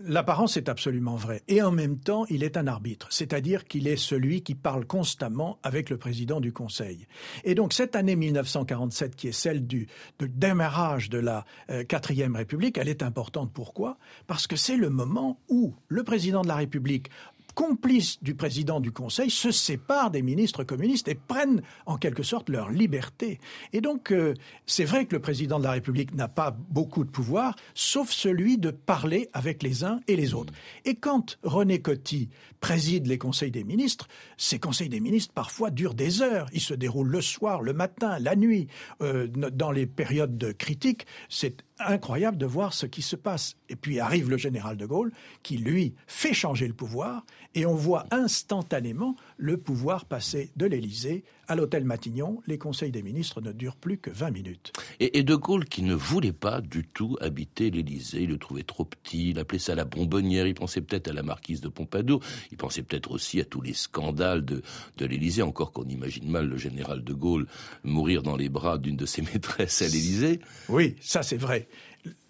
L'apparence 0.00 0.56
est 0.56 0.68
absolument 0.68 1.16
vraie. 1.16 1.42
Et 1.48 1.62
en 1.62 1.70
même 1.70 1.98
temps, 1.98 2.26
il 2.28 2.42
est 2.42 2.56
un 2.56 2.66
arbitre, 2.66 3.08
c'est-à-dire 3.10 3.64
qu'il 3.64 3.88
est 3.88 3.96
celui 3.96 4.42
qui 4.42 4.54
parle 4.54 4.86
constamment 4.86 5.58
avec 5.62 5.90
le 5.90 5.96
président 5.96 6.40
du 6.40 6.52
Conseil. 6.52 7.06
Et 7.44 7.54
donc 7.54 7.72
cette 7.72 7.96
année 7.96 8.16
1947, 8.16 9.16
qui 9.16 9.28
est 9.28 9.32
celle 9.32 9.66
du 9.66 9.88
démarrage 10.20 11.10
de 11.10 11.18
la 11.18 11.44
euh, 11.70 11.84
quatrième 11.84 12.36
République, 12.36 12.78
elle 12.78 12.88
est 12.88 13.02
importante. 13.02 13.50
Pourquoi? 13.52 13.98
Parce 14.26 14.46
que 14.46 14.56
c'est 14.56 14.76
le 14.76 14.90
moment 14.90 15.40
où 15.48 15.74
le 15.88 16.04
président 16.04 16.42
de 16.42 16.48
la 16.48 16.56
République 16.56 17.10
complices 17.56 18.22
du 18.22 18.34
président 18.34 18.80
du 18.80 18.92
Conseil, 18.92 19.30
se 19.30 19.50
séparent 19.50 20.10
des 20.10 20.20
ministres 20.20 20.62
communistes 20.62 21.08
et 21.08 21.14
prennent 21.14 21.62
en 21.86 21.96
quelque 21.96 22.22
sorte 22.22 22.50
leur 22.50 22.70
liberté. 22.70 23.40
Et 23.72 23.80
donc, 23.80 24.12
euh, 24.12 24.34
c'est 24.66 24.84
vrai 24.84 25.06
que 25.06 25.16
le 25.16 25.22
président 25.22 25.58
de 25.58 25.64
la 25.64 25.72
République 25.72 26.14
n'a 26.14 26.28
pas 26.28 26.54
beaucoup 26.68 27.02
de 27.02 27.10
pouvoir, 27.10 27.56
sauf 27.74 28.10
celui 28.10 28.58
de 28.58 28.70
parler 28.70 29.30
avec 29.32 29.62
les 29.62 29.84
uns 29.84 30.00
et 30.06 30.16
les 30.16 30.34
autres. 30.34 30.52
Et 30.84 30.94
quand 30.94 31.38
René 31.42 31.80
Coty 31.80 32.28
préside 32.60 33.06
les 33.06 33.16
conseils 33.16 33.50
des 33.50 33.64
ministres, 33.64 34.06
ces 34.36 34.58
conseils 34.58 34.88
des 34.88 35.00
ministres 35.00 35.32
parfois 35.32 35.70
durent 35.70 35.94
des 35.94 36.20
heures. 36.20 36.48
Ils 36.52 36.60
se 36.60 36.74
déroulent 36.74 37.08
le 37.08 37.22
soir, 37.22 37.62
le 37.62 37.72
matin, 37.72 38.18
la 38.18 38.36
nuit. 38.36 38.66
Euh, 39.00 39.28
dans 39.28 39.70
les 39.70 39.86
périodes 39.86 40.36
de 40.36 40.52
critique, 40.52 41.06
c'est 41.28 41.64
incroyable 41.78 42.38
de 42.38 42.46
voir 42.46 42.72
ce 42.72 42.86
qui 42.86 43.02
se 43.02 43.16
passe. 43.16 43.56
Et 43.68 43.76
puis 43.76 44.00
arrive 44.00 44.30
le 44.30 44.36
général 44.36 44.76
de 44.76 44.86
Gaulle 44.86 45.12
qui, 45.42 45.58
lui, 45.58 45.94
fait 46.06 46.34
changer 46.34 46.66
le 46.66 46.74
pouvoir 46.74 47.24
et 47.54 47.66
on 47.66 47.74
voit 47.74 48.06
instantanément 48.10 49.16
le 49.36 49.56
pouvoir 49.56 50.04
passer 50.04 50.50
de 50.56 50.66
l'Élysée 50.66 51.24
à 51.48 51.54
l'hôtel 51.54 51.84
Matignon. 51.84 52.40
Les 52.46 52.58
conseils 52.58 52.90
des 52.90 53.02
ministres 53.02 53.40
ne 53.40 53.52
durent 53.52 53.76
plus 53.76 53.98
que 53.98 54.10
20 54.10 54.30
minutes. 54.30 54.72
Et, 55.00 55.22
de 55.22 55.34
Gaulle 55.34 55.64
qui 55.64 55.82
ne 55.82 55.94
voulait 55.94 56.32
pas 56.32 56.60
du 56.60 56.84
tout 56.86 57.16
habiter 57.20 57.70
l'Élysée, 57.70 58.22
il 58.22 58.30
le 58.30 58.38
trouvait 58.38 58.62
trop 58.62 58.84
petit, 58.84 59.30
il 59.30 59.38
appelait 59.38 59.58
ça 59.58 59.74
la 59.74 59.84
bonbonnière, 59.84 60.46
il 60.46 60.54
pensait 60.54 60.80
peut-être 60.80 61.08
à 61.08 61.12
la 61.12 61.22
marquise 61.22 61.60
de 61.60 61.68
Pompadour, 61.68 62.20
il 62.50 62.56
pensait 62.56 62.82
peut-être 62.82 63.10
aussi 63.10 63.40
à 63.40 63.44
tous 63.44 63.60
les 63.60 63.74
scandales 63.74 64.44
de, 64.44 64.62
de 64.98 65.06
l'Élysée, 65.06 65.42
encore 65.42 65.72
qu'on 65.72 65.88
imagine 65.88 66.30
mal 66.30 66.46
le 66.46 66.56
général 66.56 67.02
de 67.02 67.12
Gaulle 67.12 67.46
mourir 67.82 68.22
dans 68.22 68.36
les 68.36 68.48
bras 68.48 68.78
d'une 68.78 68.96
de 68.96 69.06
ses 69.06 69.22
maîtresses 69.34 69.82
à 69.82 69.86
l'Élysée. 69.86 70.40
Oui, 70.68 70.96
ça 71.00 71.22
c'est 71.22 71.36
vrai. 71.36 71.68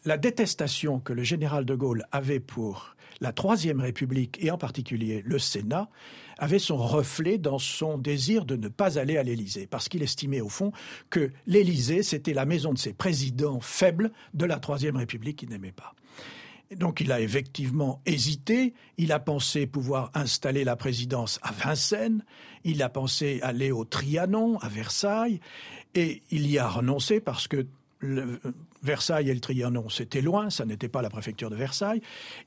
La 0.05 0.17
détestation 0.17 1.01
que 1.01 1.13
le 1.13 1.23
général 1.23 1.65
de 1.65 1.75
Gaulle 1.75 2.05
avait 2.13 2.41
pour 2.41 2.97
la 3.21 3.33
Troisième 3.33 3.81
République 3.81 4.39
et 4.41 4.51
en 4.51 4.59
particulier 4.59 5.23
le 5.25 5.39
Sénat 5.39 5.89
avait 6.39 6.59
son 6.59 6.77
reflet 6.77 7.39
dans 7.39 7.59
son 7.59 7.99
désir 7.99 8.45
de 8.45 8.57
ne 8.57 8.69
pas 8.69 8.99
aller 8.99 9.17
à 9.17 9.23
l'Élysée, 9.23 9.67
parce 9.67 9.89
qu'il 9.89 10.03
estimait 10.03 10.41
au 10.41 10.49
fond 10.49 10.73
que 11.11 11.33
l'Élysée, 11.47 12.03
c'était 12.03 12.35
la 12.35 12.45
maison 12.45 12.73
de 12.73 12.79
ces 12.79 12.93
présidents 12.93 13.61
faibles 13.61 14.13
de 14.35 14.45
la 14.45 14.59
Troisième 14.59 14.97
République 14.97 15.39
qu'il 15.39 15.49
n'aimait 15.49 15.73
pas. 15.73 15.95
donc 16.75 17.01
il 17.01 17.13
a 17.13 17.21
effectivement 17.21 18.01
hésité, 18.07 18.75
il 18.99 19.13
a 19.13 19.21
pensé 19.21 19.67
pouvoir 19.67 20.11
installer 20.15 20.65
la 20.65 20.77
présidence 20.77 21.39
à 21.43 21.53
Vincennes, 21.53 22.25
il 22.65 22.83
a 22.83 22.89
pensé 22.89 23.39
aller 23.43 23.71
au 23.71 23.85
Trianon, 23.85 24.59
à 24.59 24.69
Versailles, 24.69 25.41
et 25.95 26.23
il 26.31 26.51
y 26.51 26.59
a 26.59 26.69
renoncé 26.69 27.21
parce 27.21 27.49
que 27.49 27.67
Versailles 28.83 29.31
et 29.31 29.35
le 29.35 29.41
Trianon, 29.41 29.89
c'était 29.89 30.21
loin, 30.21 30.51
ça 30.51 30.65
n'était 30.65 30.89
pas 30.89 31.03
la 31.03 31.11
préfecture 31.11 31.51
de 31.51 31.57
Versailles. 31.57 32.03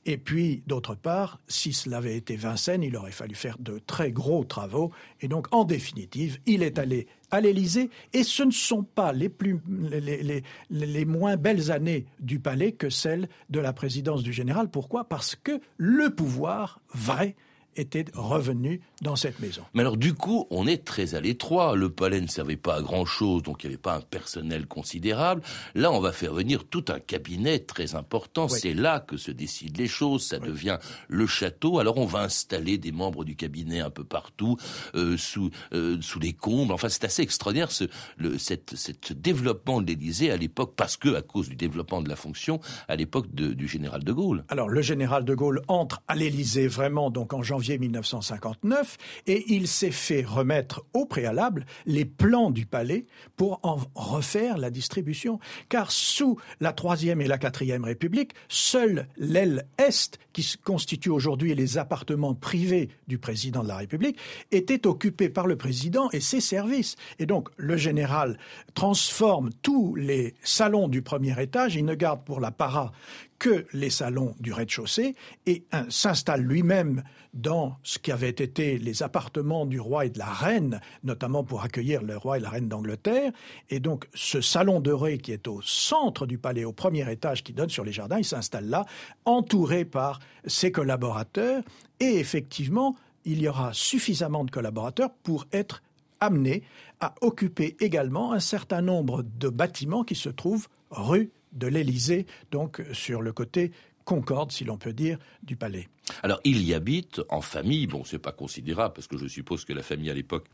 Et 0.06 0.16
puis, 0.16 0.62
d'autre 0.66 0.94
part, 0.94 1.40
si 1.48 1.72
cela 1.72 1.98
avait 1.98 2.16
été 2.16 2.36
Vincennes, 2.36 2.82
il 2.82 2.96
aurait 2.96 3.10
fallu 3.12 3.34
faire 3.34 3.56
de 3.58 3.80
très 3.86 4.12
gros 4.12 4.44
travaux. 4.44 4.92
Et 5.20 5.28
donc, 5.28 5.48
en 5.50 5.64
définitive, 5.64 6.38
il 6.46 6.62
est 6.62 6.78
allé 6.78 7.08
à 7.30 7.40
l'Élysée. 7.40 7.90
Et 8.12 8.22
ce 8.22 8.42
ne 8.42 8.50
sont 8.50 8.82
pas 8.82 9.12
les, 9.12 9.28
plus, 9.28 9.60
les, 9.68 10.42
les 10.70 11.04
moins 11.04 11.36
belles 11.36 11.70
années 11.70 12.06
du 12.20 12.38
palais 12.38 12.72
que 12.72 12.90
celles 12.90 13.28
de 13.50 13.60
la 13.60 13.72
présidence 13.72 14.22
du 14.22 14.32
général. 14.32 14.70
Pourquoi? 14.70 15.04
Parce 15.04 15.36
que 15.36 15.60
le 15.76 16.10
pouvoir 16.10 16.80
vrai 16.94 17.34
était 17.76 18.04
revenu 18.14 18.80
dans 19.02 19.16
cette 19.16 19.40
maison. 19.40 19.62
Mais 19.74 19.80
alors 19.80 19.96
du 19.96 20.14
coup, 20.14 20.46
on 20.50 20.66
est 20.66 20.84
très 20.84 21.14
à 21.14 21.20
l'étroit. 21.20 21.76
Le 21.76 21.90
palais 21.90 22.20
ne 22.20 22.26
servait 22.26 22.56
pas 22.56 22.76
à 22.76 22.82
grand-chose, 22.82 23.42
donc 23.42 23.62
il 23.62 23.68
n'y 23.68 23.74
avait 23.74 23.82
pas 23.82 23.96
un 23.96 24.00
personnel 24.00 24.66
considérable. 24.66 25.42
Là, 25.74 25.92
on 25.92 26.00
va 26.00 26.12
faire 26.12 26.34
venir 26.34 26.64
tout 26.64 26.84
un 26.88 27.00
cabinet 27.00 27.60
très 27.60 27.94
important. 27.94 28.48
C'est 28.48 28.74
là 28.74 29.00
que 29.00 29.16
se 29.16 29.30
décident 29.30 29.78
les 29.78 29.88
choses. 29.88 30.26
Ça 30.26 30.38
devient 30.38 30.78
le 31.08 31.26
château. 31.26 31.78
Alors 31.78 31.98
on 31.98 32.06
va 32.06 32.20
installer 32.20 32.78
des 32.78 32.92
membres 32.92 33.24
du 33.24 33.36
cabinet 33.36 33.80
un 33.80 33.90
peu 33.90 34.04
partout, 34.04 34.56
euh, 34.94 35.16
sous, 35.16 35.50
euh, 35.72 35.98
sous 36.00 36.18
les 36.18 36.32
combles. 36.32 36.72
Enfin, 36.72 36.88
c'est 36.88 37.04
assez 37.04 37.22
extraordinaire 37.22 37.70
ce, 37.70 37.84
le, 38.16 38.38
cette, 38.38 38.76
cette 38.76 39.12
développement 39.12 39.80
de 39.80 39.86
l'Élysée 39.86 40.30
à 40.30 40.36
l'époque, 40.36 40.74
parce 40.76 40.96
que 40.96 41.14
à 41.14 41.22
cause 41.22 41.48
du 41.48 41.56
développement 41.56 42.02
de 42.02 42.08
la 42.08 42.16
fonction 42.16 42.60
à 42.88 42.96
l'époque 42.96 43.28
du 43.32 43.68
général 43.68 44.04
de 44.04 44.12
Gaulle. 44.12 44.44
Alors 44.48 44.68
le 44.68 44.82
général 44.82 45.24
de 45.24 45.34
Gaulle 45.34 45.62
entre 45.68 46.02
à 46.08 46.14
l'Élysée 46.14 46.66
vraiment 46.66 47.10
donc 47.10 47.32
en 47.32 47.42
janvier 47.42 47.69
janvier 47.70 47.78
1959 47.78 48.96
et 49.26 49.44
il 49.54 49.68
s'est 49.68 49.90
fait 49.90 50.24
remettre 50.24 50.84
au 50.92 51.06
préalable 51.06 51.66
les 51.86 52.04
plans 52.04 52.50
du 52.50 52.66
palais 52.66 53.04
pour 53.36 53.60
en 53.62 53.78
refaire 53.94 54.58
la 54.58 54.70
distribution. 54.70 55.38
Car 55.68 55.92
sous 55.92 56.38
la 56.60 56.72
troisième 56.72 57.20
et 57.20 57.28
la 57.28 57.38
quatrième 57.38 57.84
République, 57.84 58.32
seule 58.48 59.06
l'aile 59.16 59.66
Est, 59.78 60.18
qui 60.32 60.56
constitue 60.64 61.10
aujourd'hui 61.10 61.54
les 61.54 61.78
appartements 61.78 62.34
privés 62.34 62.88
du 63.08 63.18
président 63.18 63.62
de 63.62 63.68
la 63.68 63.76
République, 63.76 64.18
était 64.50 64.86
occupée 64.86 65.28
par 65.28 65.46
le 65.46 65.56
président 65.56 66.10
et 66.10 66.20
ses 66.20 66.40
services. 66.40 66.96
Et 67.18 67.26
donc 67.26 67.48
le 67.56 67.76
général 67.76 68.38
transforme 68.74 69.50
tous 69.62 69.94
les 69.94 70.34
salons 70.42 70.88
du 70.88 71.02
premier 71.02 71.40
étage, 71.40 71.76
il 71.76 71.84
ne 71.84 71.94
garde 71.94 72.24
pour 72.24 72.40
la 72.40 72.50
para 72.50 72.92
que 73.40 73.66
les 73.72 73.90
salons 73.90 74.36
du 74.38 74.52
rez-de-chaussée 74.52 75.16
et 75.46 75.64
s'installe 75.88 76.42
lui-même 76.42 77.02
dans 77.32 77.78
ce 77.82 77.98
qui 77.98 78.12
avait 78.12 78.28
été 78.28 78.78
les 78.78 79.02
appartements 79.02 79.64
du 79.64 79.80
roi 79.80 80.04
et 80.04 80.10
de 80.10 80.18
la 80.18 80.30
reine, 80.30 80.80
notamment 81.04 81.42
pour 81.42 81.62
accueillir 81.62 82.02
le 82.02 82.16
roi 82.18 82.36
et 82.36 82.40
la 82.40 82.50
reine 82.50 82.68
d'Angleterre. 82.68 83.32
Et 83.70 83.80
donc 83.80 84.06
ce 84.14 84.42
salon 84.42 84.78
doré 84.78 85.16
qui 85.16 85.32
est 85.32 85.48
au 85.48 85.62
centre 85.62 86.26
du 86.26 86.36
palais, 86.36 86.64
au 86.64 86.72
premier 86.72 87.10
étage 87.10 87.42
qui 87.42 87.54
donne 87.54 87.70
sur 87.70 87.82
les 87.82 87.92
jardins, 87.92 88.18
il 88.18 88.24
s'installe 88.24 88.68
là, 88.68 88.84
entouré 89.24 89.86
par 89.86 90.20
ses 90.46 90.70
collaborateurs. 90.70 91.62
Et 91.98 92.18
effectivement, 92.18 92.94
il 93.24 93.40
y 93.40 93.48
aura 93.48 93.72
suffisamment 93.72 94.44
de 94.44 94.50
collaborateurs 94.50 95.10
pour 95.22 95.46
être 95.50 95.82
amenés 96.20 96.62
à 97.00 97.14
occuper 97.22 97.74
également 97.80 98.32
un 98.32 98.40
certain 98.40 98.82
nombre 98.82 99.22
de 99.22 99.48
bâtiments 99.48 100.04
qui 100.04 100.14
se 100.14 100.28
trouvent 100.28 100.68
rue 100.90 101.30
de 101.52 101.66
l'Élysée, 101.66 102.26
donc 102.50 102.82
sur 102.92 103.22
le 103.22 103.32
côté 103.32 103.72
concorde, 104.04 104.50
si 104.50 104.64
l'on 104.64 104.76
peut 104.76 104.92
dire, 104.92 105.18
du 105.42 105.56
palais. 105.56 105.88
Alors, 106.22 106.40
il 106.44 106.62
y 106.62 106.74
habite 106.74 107.20
en 107.28 107.40
famille. 107.40 107.86
Bon, 107.86 108.04
c'est 108.04 108.18
pas 108.18 108.32
considérable 108.32 108.94
parce 108.94 109.06
que 109.06 109.16
je 109.16 109.26
suppose 109.26 109.64
que 109.64 109.72
la 109.72 109.82
famille 109.82 110.10
à 110.10 110.14
l'époque 110.14 110.46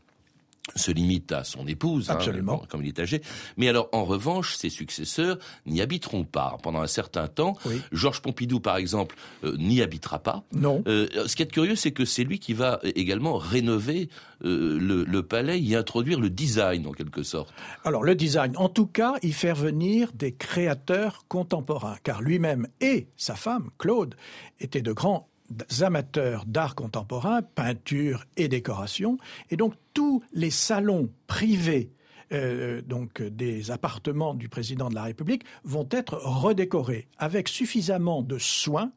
se 0.75 0.91
limite 0.91 1.31
à 1.31 1.43
son 1.43 1.67
épouse, 1.67 2.09
hein, 2.09 2.17
comme 2.69 2.83
il 2.83 2.89
est 2.89 2.99
âgé. 2.99 3.21
Mais 3.57 3.69
alors, 3.69 3.89
en 3.91 4.03
revanche, 4.03 4.55
ses 4.55 4.69
successeurs 4.69 5.37
n'y 5.65 5.81
habiteront 5.81 6.23
pas 6.23 6.57
pendant 6.61 6.81
un 6.81 6.87
certain 6.87 7.27
temps. 7.27 7.55
Georges 7.91 8.21
Pompidou, 8.21 8.59
par 8.59 8.77
exemple, 8.77 9.15
euh, 9.43 9.55
n'y 9.57 9.81
habitera 9.81 10.19
pas. 10.19 10.43
Non. 10.53 10.83
Euh, 10.87 11.07
ce 11.27 11.35
qui 11.35 11.43
est 11.43 11.51
curieux, 11.51 11.75
c'est 11.75 11.91
que 11.91 12.05
c'est 12.05 12.23
lui 12.23 12.39
qui 12.39 12.53
va 12.53 12.79
également 12.83 13.37
rénover 13.37 14.09
euh, 14.43 14.77
le, 14.79 15.03
le, 15.03 15.23
palais, 15.23 15.59
y 15.59 15.75
introduire 15.75 16.19
le 16.19 16.29
design, 16.29 16.85
en 16.87 16.91
quelque 16.91 17.23
sorte. 17.23 17.53
Alors, 17.83 18.03
le 18.03 18.15
design, 18.15 18.55
en 18.57 18.69
tout 18.69 18.87
cas, 18.87 19.15
y 19.23 19.31
faire 19.31 19.55
venir 19.55 20.11
des 20.13 20.33
créateurs 20.33 21.25
contemporains, 21.27 21.97
car 22.03 22.21
lui-même 22.21 22.67
et 22.81 23.07
sa 23.17 23.35
femme, 23.35 23.69
Claude, 23.77 24.15
étaient 24.59 24.81
de 24.81 24.91
grands 24.93 25.27
amateurs 25.81 26.45
d'art 26.45 26.75
contemporain, 26.75 27.41
peinture 27.41 28.25
et 28.35 28.47
décoration, 28.47 29.17
et 29.49 29.57
donc 29.57 29.73
tous 29.93 30.23
les 30.33 30.51
salons 30.51 31.09
privés 31.27 31.91
euh, 32.33 32.81
donc 32.81 33.21
des 33.21 33.71
appartements 33.71 34.33
du 34.33 34.49
président 34.49 34.89
de 34.89 34.95
la 34.95 35.03
République 35.03 35.45
vont 35.63 35.87
être 35.91 36.15
redécorés 36.15 37.07
avec 37.17 37.47
suffisamment 37.47 38.21
de 38.21 38.37
soin 38.37 38.91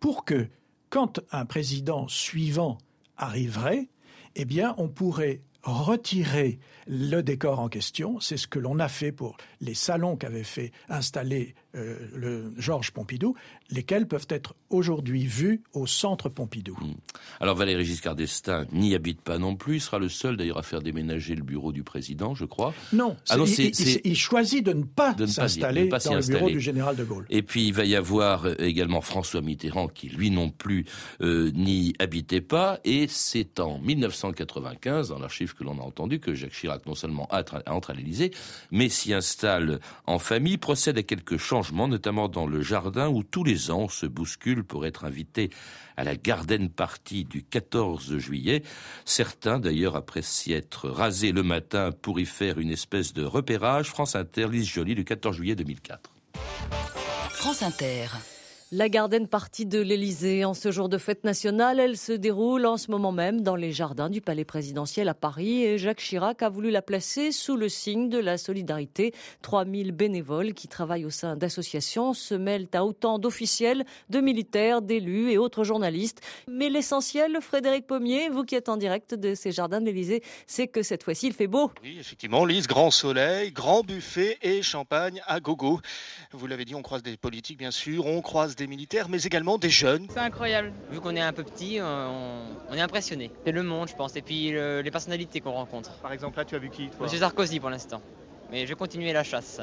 pour 0.00 0.24
que 0.24 0.48
quand 0.90 1.20
un 1.30 1.46
président 1.46 2.08
suivant 2.08 2.78
arriverait, 3.16 3.88
eh 4.34 4.44
bien 4.44 4.74
on 4.78 4.88
pourrait 4.88 5.42
retirer 5.62 6.58
le 6.86 7.20
décor 7.20 7.60
en 7.60 7.68
question. 7.68 8.20
C'est 8.20 8.36
ce 8.36 8.46
que 8.46 8.58
l'on 8.58 8.78
a 8.78 8.88
fait 8.88 9.12
pour 9.12 9.36
les 9.60 9.74
salons 9.74 10.16
qu'avait 10.16 10.44
fait 10.44 10.72
installer 10.88 11.54
euh, 11.74 11.96
le 12.14 12.52
Georges 12.58 12.90
Pompidou, 12.90 13.34
lesquels 13.70 14.06
peuvent 14.06 14.26
être 14.28 14.54
aujourd'hui 14.68 15.24
vus 15.26 15.62
au 15.72 15.86
centre 15.86 16.28
Pompidou. 16.28 16.76
Hmm. 16.78 16.94
Alors 17.40 17.56
Valéry 17.56 17.84
Giscard 17.84 18.14
d'Estaing 18.14 18.66
n'y 18.72 18.94
habite 18.94 19.22
pas 19.22 19.38
non 19.38 19.56
plus. 19.56 19.76
Il 19.76 19.80
sera 19.80 19.98
le 19.98 20.08
seul 20.08 20.36
d'ailleurs 20.36 20.58
à 20.58 20.62
faire 20.62 20.82
déménager 20.82 21.34
le 21.34 21.42
bureau 21.42 21.72
du 21.72 21.82
président, 21.82 22.34
je 22.34 22.44
crois. 22.44 22.74
Non, 22.92 23.16
ah 23.30 23.36
il, 23.38 24.16
choisit 24.16 24.64
de 24.64 24.72
ne 24.72 24.84
pas 24.84 25.16
s'installer 25.26 25.88
dans 25.88 26.14
le 26.14 26.26
bureau 26.26 26.50
du 26.50 26.60
général 26.60 26.96
de 26.96 27.04
Gaulle. 27.04 27.26
Et 27.30 27.42
puis 27.42 27.68
il 27.68 27.72
va 27.72 27.84
y 27.84 27.96
avoir 27.96 28.44
euh, 28.44 28.54
également 28.58 29.00
François 29.00 29.40
Mitterrand 29.40 29.88
qui 29.88 30.08
lui 30.08 30.30
non 30.30 30.50
plus 30.50 30.84
euh, 31.22 31.50
n'y 31.54 31.94
habitait 31.98 32.40
pas. 32.40 32.80
Et 32.84 33.06
c'est 33.08 33.60
en 33.60 33.78
1995, 33.78 35.08
dans 35.08 35.18
l'archive 35.18 35.51
que 35.54 35.64
l'on 35.64 35.78
a 35.78 35.82
entendu, 35.82 36.20
que 36.20 36.34
Jacques 36.34 36.52
Chirac 36.52 36.86
non 36.86 36.94
seulement 36.94 37.28
entre 37.30 37.90
à 37.90 37.94
l'Élysée, 37.94 38.32
mais 38.70 38.88
s'y 38.88 39.12
installe 39.12 39.80
en 40.06 40.18
famille, 40.18 40.58
procède 40.58 40.98
à 40.98 41.02
quelques 41.02 41.36
changements, 41.36 41.88
notamment 41.88 42.28
dans 42.28 42.46
le 42.46 42.62
jardin 42.62 43.08
où 43.08 43.22
tous 43.22 43.44
les 43.44 43.70
ans 43.70 43.88
se 43.88 44.06
bousculent 44.06 44.64
pour 44.64 44.86
être 44.86 45.04
invités 45.04 45.50
à 45.96 46.04
la 46.04 46.16
Garden 46.16 46.68
Party 46.68 47.24
du 47.24 47.42
14 47.42 48.18
juillet. 48.18 48.62
Certains, 49.04 49.58
d'ailleurs, 49.58 49.96
après 49.96 50.22
s'y 50.22 50.52
être 50.52 50.88
rasés 50.88 51.32
le 51.32 51.42
matin 51.42 51.90
pour 51.92 52.18
y 52.20 52.26
faire 52.26 52.58
une 52.58 52.70
espèce 52.70 53.12
de 53.12 53.24
repérage. 53.24 53.88
France 53.88 54.16
Inter, 54.16 54.48
Lise 54.48 54.68
Joly, 54.68 54.94
le 54.94 55.04
14 55.04 55.36
juillet 55.36 55.54
2004. 55.54 56.10
France 57.30 57.62
Inter. 57.62 58.06
La 58.74 58.88
garden 58.88 59.28
partie 59.28 59.66
de 59.66 59.82
l'Elysée 59.82 60.46
en 60.46 60.54
ce 60.54 60.70
jour 60.70 60.88
de 60.88 60.96
fête 60.96 61.24
nationale, 61.24 61.78
elle 61.78 61.98
se 61.98 62.12
déroule 62.12 62.64
en 62.64 62.78
ce 62.78 62.90
moment 62.90 63.12
même 63.12 63.42
dans 63.42 63.54
les 63.54 63.70
jardins 63.70 64.08
du 64.08 64.22
palais 64.22 64.46
présidentiel 64.46 65.10
à 65.10 65.14
Paris 65.14 65.62
et 65.62 65.76
Jacques 65.76 66.00
Chirac 66.00 66.42
a 66.42 66.48
voulu 66.48 66.70
la 66.70 66.80
placer 66.80 67.32
sous 67.32 67.58
le 67.58 67.68
signe 67.68 68.08
de 68.08 68.16
la 68.16 68.38
solidarité. 68.38 69.12
3000 69.42 69.92
bénévoles 69.92 70.54
qui 70.54 70.68
travaillent 70.68 71.04
au 71.04 71.10
sein 71.10 71.36
d'associations 71.36 72.14
se 72.14 72.34
mêlent 72.34 72.68
à 72.72 72.86
autant 72.86 73.18
d'officiels, 73.18 73.84
de 74.08 74.20
militaires, 74.22 74.80
d'élus 74.80 75.30
et 75.30 75.36
autres 75.36 75.64
journalistes. 75.64 76.22
Mais 76.48 76.70
l'essentiel, 76.70 77.40
Frédéric 77.42 77.86
Pommier, 77.86 78.30
vous 78.30 78.42
qui 78.42 78.54
êtes 78.54 78.70
en 78.70 78.78
direct 78.78 79.12
de 79.12 79.34
ces 79.34 79.52
jardins 79.52 79.82
de 79.82 79.84
l'Elysée, 79.84 80.22
c'est 80.46 80.66
que 80.66 80.82
cette 80.82 81.02
fois-ci 81.02 81.26
il 81.26 81.34
fait 81.34 81.46
beau. 81.46 81.70
Oui, 81.82 81.98
effectivement, 82.00 82.46
Lise, 82.46 82.68
grand 82.68 82.90
soleil, 82.90 83.52
grand 83.52 83.82
buffet 83.82 84.38
et 84.40 84.62
champagne 84.62 85.20
à 85.26 85.40
gogo. 85.40 85.78
Vous 86.32 86.46
l'avez 86.46 86.64
dit, 86.64 86.74
on 86.74 86.80
croise 86.80 87.02
des 87.02 87.18
politiques 87.18 87.58
bien 87.58 87.70
sûr, 87.70 88.06
on 88.06 88.22
croise 88.22 88.56
militaires, 88.66 89.08
mais 89.08 89.22
également 89.22 89.58
des 89.58 89.70
jeunes. 89.70 90.06
C'est 90.10 90.18
incroyable. 90.20 90.72
Vu 90.90 91.00
qu'on 91.00 91.14
est 91.16 91.20
un 91.20 91.32
peu 91.32 91.44
petit, 91.44 91.78
on, 91.80 92.42
on 92.70 92.74
est 92.74 92.80
impressionné. 92.80 93.30
C'est 93.44 93.52
le 93.52 93.62
monde, 93.62 93.88
je 93.88 93.94
pense, 93.94 94.16
et 94.16 94.22
puis 94.22 94.50
le, 94.50 94.80
les 94.82 94.90
personnalités 94.90 95.40
qu'on 95.40 95.52
rencontre. 95.52 95.92
Par 96.00 96.12
exemple, 96.12 96.38
là, 96.38 96.44
tu 96.44 96.54
as 96.54 96.58
vu 96.58 96.70
qui 96.70 96.88
toi 96.88 97.04
Monsieur 97.06 97.18
Sarkozy 97.18 97.60
pour 97.60 97.70
l'instant. 97.70 98.00
Mais 98.50 98.64
je 98.64 98.68
vais 98.68 98.74
continuer 98.74 99.14
la 99.14 99.24
chasse. 99.24 99.60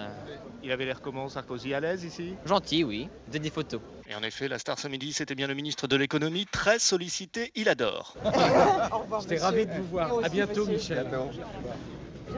Il 0.63 0.71
avait 0.71 0.85
l'air 0.85 0.99
comment, 0.99 1.29
Sarkozy, 1.29 1.75
à 1.75 1.79
l'aise 1.79 2.03
ici? 2.03 2.33
Gentil, 2.45 2.83
oui. 2.83 3.07
De 3.31 3.37
des 3.37 3.51
photos. 3.51 3.81
Et 4.09 4.15
en 4.15 4.23
effet, 4.23 4.47
la 4.47 4.57
star 4.57 4.79
ce 4.79 4.87
midi, 4.87 5.13
c'était 5.13 5.35
bien 5.35 5.45
le 5.45 5.53
ministre 5.53 5.87
de 5.87 5.95
l'économie, 5.95 6.47
très 6.47 6.79
sollicité, 6.79 7.51
il 7.53 7.69
adore. 7.69 8.15
J'étais 9.21 9.37
ravi 9.37 9.67
de 9.67 9.73
vous 9.73 9.83
voir. 9.91 10.11
À 10.23 10.29
bientôt, 10.29 10.65
Michel. 10.65 11.05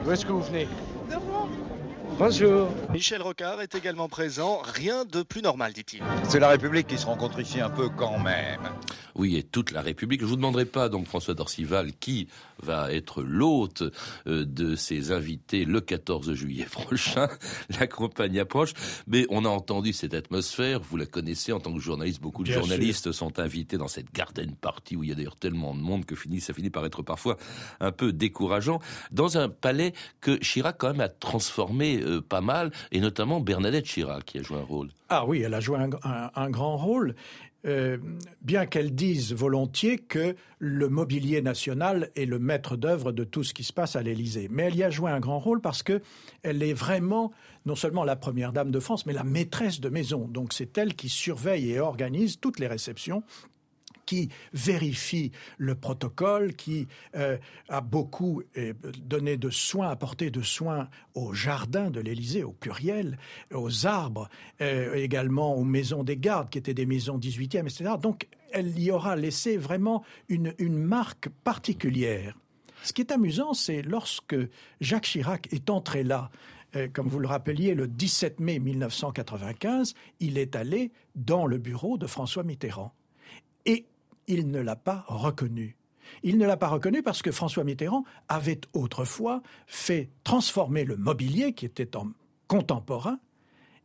Où 0.04 0.10
est-ce 0.10 0.26
que 0.26 0.32
vous 0.32 0.42
venez? 0.42 0.68
Bonjour. 2.24 2.68
Michel 2.92 3.20
Rocard 3.20 3.60
est 3.62 3.74
également 3.74 4.08
présent. 4.08 4.62
Rien 4.62 5.04
de 5.04 5.24
plus 5.24 5.42
normal, 5.42 5.72
dit-il. 5.72 6.04
C'est 6.28 6.38
la 6.38 6.50
République 6.50 6.86
qui 6.86 6.96
se 6.96 7.06
rencontre 7.06 7.40
ici 7.40 7.60
un 7.60 7.68
peu 7.68 7.88
quand 7.88 8.20
même. 8.20 8.60
Oui, 9.16 9.36
et 9.36 9.42
toute 9.42 9.72
la 9.72 9.82
République. 9.82 10.20
Je 10.20 10.26
vous 10.26 10.36
demanderai 10.36 10.64
pas, 10.64 10.88
donc, 10.88 11.06
François 11.06 11.34
Dorcival, 11.34 11.92
qui 11.98 12.28
va 12.62 12.92
être 12.92 13.22
l'hôte 13.22 13.82
euh, 14.26 14.44
de 14.44 14.76
ses 14.76 15.10
invités 15.10 15.64
le 15.64 15.80
14 15.80 16.32
juillet 16.34 16.64
prochain. 16.70 17.28
La 17.80 17.88
campagne 17.88 18.38
approche. 18.38 18.72
Mais 19.08 19.26
on 19.28 19.44
a 19.44 19.48
entendu 19.48 19.92
cette 19.92 20.14
atmosphère. 20.14 20.80
Vous 20.80 20.96
la 20.96 21.06
connaissez 21.06 21.52
en 21.52 21.58
tant 21.58 21.74
que 21.74 21.80
journaliste. 21.80 22.20
Beaucoup 22.20 22.44
de 22.44 22.50
Bien 22.50 22.60
journalistes 22.60 23.10
sont 23.10 23.40
invités 23.40 23.78
dans 23.78 23.88
cette 23.88 24.12
garden 24.12 24.54
party 24.54 24.96
où 24.96 25.02
il 25.02 25.10
y 25.10 25.12
a 25.12 25.16
d'ailleurs 25.16 25.36
tellement 25.36 25.74
de 25.74 25.80
monde 25.80 26.04
que 26.04 26.14
ça 26.40 26.54
finit 26.54 26.70
par 26.70 26.86
être 26.86 27.02
parfois 27.02 27.36
un 27.80 27.90
peu 27.90 28.12
décourageant. 28.12 28.80
Dans 29.10 29.38
un 29.38 29.48
palais 29.48 29.92
que 30.20 30.36
Chirac, 30.36 30.76
quand 30.78 30.88
même, 30.88 31.00
a 31.00 31.08
transformé 31.08 32.00
euh, 32.12 32.20
pas 32.20 32.40
mal, 32.40 32.70
et 32.90 33.00
notamment 33.00 33.40
Bernadette 33.40 33.84
Chirac 33.84 34.24
qui 34.24 34.38
a 34.38 34.42
joué 34.42 34.58
un 34.58 34.64
rôle. 34.64 34.88
Ah 35.08 35.24
oui, 35.26 35.42
elle 35.42 35.54
a 35.54 35.60
joué 35.60 35.78
un, 35.78 36.50
grand 36.50 36.76
rôle. 36.76 37.14
Euh, 37.64 37.96
bien 38.40 38.66
qu'elle 38.66 38.92
dise 38.92 39.32
volontiers 39.32 39.96
que 39.96 40.34
le 40.58 40.88
mobilier 40.88 41.42
national 41.42 42.10
est 42.16 42.24
le 42.24 42.40
maître 42.40 42.76
d'œuvre 42.76 43.12
de 43.12 43.22
tout 43.22 43.44
ce 43.44 43.54
qui 43.54 43.62
se 43.62 43.72
passe 43.72 43.94
à 43.94 44.02
l'Élysée, 44.02 44.48
mais 44.50 44.64
elle 44.64 44.74
y 44.74 44.82
a 44.82 44.90
joué 44.90 45.12
un 45.12 45.20
grand 45.20 45.38
rôle 45.38 45.60
parce 45.60 45.84
que 45.84 46.02
elle 46.42 46.60
est 46.64 46.72
vraiment 46.72 47.30
non 47.64 47.76
seulement 47.76 48.02
la 48.02 48.16
première 48.16 48.52
dame 48.52 48.72
de 48.72 48.80
France, 48.80 49.06
mais 49.06 49.12
la 49.12 49.22
maîtresse 49.22 49.80
de 49.80 49.88
maison. 49.88 50.26
Donc 50.28 50.52
c'est 50.52 50.76
elle 50.76 50.94
qui 50.94 51.08
surveille 51.08 51.70
et 51.70 51.78
organise 51.78 52.40
toutes 52.40 52.58
les 52.58 52.66
réceptions 52.66 53.22
qui 54.12 54.28
vérifie 54.52 55.32
le 55.56 55.74
protocole, 55.74 56.54
qui 56.54 56.86
euh, 57.16 57.38
a 57.70 57.80
beaucoup 57.80 58.42
euh, 58.58 58.74
donné 58.98 59.38
de 59.38 59.48
soins, 59.48 59.88
apporté 59.88 60.30
de 60.30 60.42
soins 60.42 60.90
au 61.14 61.32
jardin 61.32 61.88
de 61.88 61.98
l'Élysée, 61.98 62.44
au 62.44 62.52
pluriel, 62.52 63.16
aux 63.54 63.86
arbres, 63.86 64.28
euh, 64.60 64.92
également 64.96 65.56
aux 65.56 65.64
maisons 65.64 66.04
des 66.04 66.18
gardes, 66.18 66.50
qui 66.50 66.58
étaient 66.58 66.74
des 66.74 66.84
maisons 66.84 67.16
18e, 67.16 67.60
etc. 67.60 67.92
Donc, 67.98 68.28
elle 68.52 68.78
y 68.78 68.90
aura 68.90 69.16
laissé 69.16 69.56
vraiment 69.56 70.04
une, 70.28 70.52
marque 70.68 71.30
particulière. 71.42 72.36
Ce 72.82 72.92
qui 72.92 73.00
est 73.00 73.12
amusant, 73.12 73.54
c'est 73.54 73.80
lorsque 73.80 74.36
Jacques 74.82 75.04
Chirac 75.04 75.50
est 75.54 75.70
entré 75.70 76.04
là, 76.04 76.30
comme 76.92 77.08
vous 77.08 77.18
le 77.18 77.28
rappeliez, 77.28 77.74
le 77.74 77.86
17 77.86 78.40
mai 78.40 78.58
1995, 78.58 79.94
il 80.20 80.36
est 80.36 80.54
allé 80.54 80.90
dans 81.14 81.46
le 81.46 81.56
bureau 81.56 81.96
de 81.96 82.06
François 82.06 82.42
Mitterrand. 82.42 82.92
Il 84.26 84.50
ne 84.50 84.60
l'a 84.60 84.76
pas 84.76 85.04
reconnu. 85.08 85.76
Il 86.22 86.38
ne 86.38 86.46
l'a 86.46 86.56
pas 86.56 86.68
reconnu 86.68 87.02
parce 87.02 87.22
que 87.22 87.32
François 87.32 87.64
Mitterrand 87.64 88.04
avait 88.28 88.60
autrefois 88.72 89.42
fait 89.66 90.10
transformer 90.24 90.84
le 90.84 90.96
mobilier 90.96 91.52
qui 91.52 91.64
était 91.64 91.96
en 91.96 92.08
contemporain. 92.48 93.18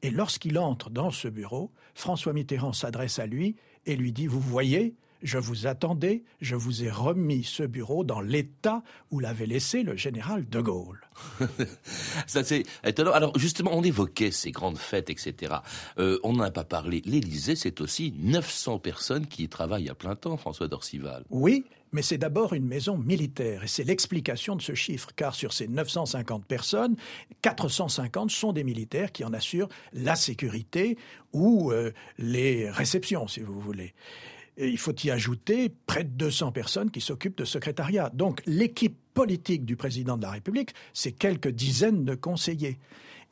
Et 0.02 0.12
lorsqu'il 0.12 0.60
entre 0.60 0.90
dans 0.90 1.12
ce 1.12 1.28
bureau, 1.28 1.72
François 1.96 2.34
Mitterrand 2.34 2.74
s'adresse 2.74 3.20
à 3.20 3.26
lui 3.26 3.56
et 3.86 3.96
lui 3.96 4.12
dit 4.12 4.28
Vous 4.28 4.40
voyez, 4.40 4.96
je 5.22 5.38
vous 5.38 5.68
attendais, 5.68 6.24
je 6.42 6.56
vous 6.56 6.84
ai 6.84 6.90
remis 6.90 7.44
ce 7.44 7.64
bureau 7.64 8.04
dans 8.04 8.22
l'état 8.22 8.84
où 9.12 9.20
l'avait 9.20 9.46
laissé 9.46 9.84
le 9.84 9.96
général 9.96 10.48
de 10.48 10.62
Gaulle. 10.62 11.00
Ça 12.28 12.44
c'est 12.44 12.64
étonnant. 12.84 13.12
Alors 13.12 13.38
justement, 13.38 13.72
on 13.74 13.84
évoquait 13.84 14.32
ces 14.32 14.52
grandes 14.52 14.78
fêtes, 14.78 15.10
etc. 15.10 15.56
Euh, 15.98 16.20
on 16.24 16.34
n'en 16.34 16.44
a 16.44 16.52
pas 16.52 16.64
parlé. 16.64 17.02
L'Élysée, 17.06 17.56
c'est 17.56 17.82
aussi 17.82 18.14
900 18.18 18.80
personnes 18.80 19.28
qui 19.28 19.44
y 19.44 19.50
travaillent 19.50 19.90
à 19.90 19.96
plein 19.96 20.16
temps, 20.16 20.38
François 20.38 20.68
Dorcival. 20.68 21.24
Oui, 21.30 21.66
mais 21.92 22.02
c'est 22.02 22.18
d'abord 22.18 22.54
une 22.54 22.66
maison 22.66 22.98
militaire, 22.98 23.64
et 23.64 23.68
c'est 23.68 23.84
l'explication 23.84 24.56
de 24.56 24.62
ce 24.62 24.74
chiffre, 24.74 25.10
car 25.16 25.36
sur 25.36 25.54
ces 25.54 25.68
950 25.68 26.46
personnes, 26.46 26.96
450 27.42 28.30
sont 28.30 28.54
des 28.54 28.64
militaires 28.64 29.12
qui 29.12 29.24
en 29.24 29.34
assurent 29.34 29.70
la 29.94 30.16
sécurité 30.16 30.98
ou 31.34 31.72
euh, 31.72 31.92
les 32.18 32.70
réceptions, 32.70 33.28
si 33.28 33.40
vous 33.40 33.60
voulez. 33.60 33.94
Il 34.58 34.78
faut 34.78 34.96
y 35.04 35.12
ajouter 35.12 35.72
près 35.86 36.04
de 36.04 36.10
200 36.10 36.52
personnes 36.52 36.90
qui 36.90 37.02
s'occupent 37.02 37.38
de 37.38 37.46
secrétariat. 37.46 38.10
Donc 38.14 38.42
l'équipe 38.46 38.98
politique 39.14 39.66
du 39.66 39.76
président 39.76 40.18
de 40.18 40.24
la 40.24 40.32
République, 40.32 40.74
c'est 40.94 41.12
quelques 41.12 41.50
dizaines 41.50 42.06
de 42.06 42.16
conseillers. 42.16 42.78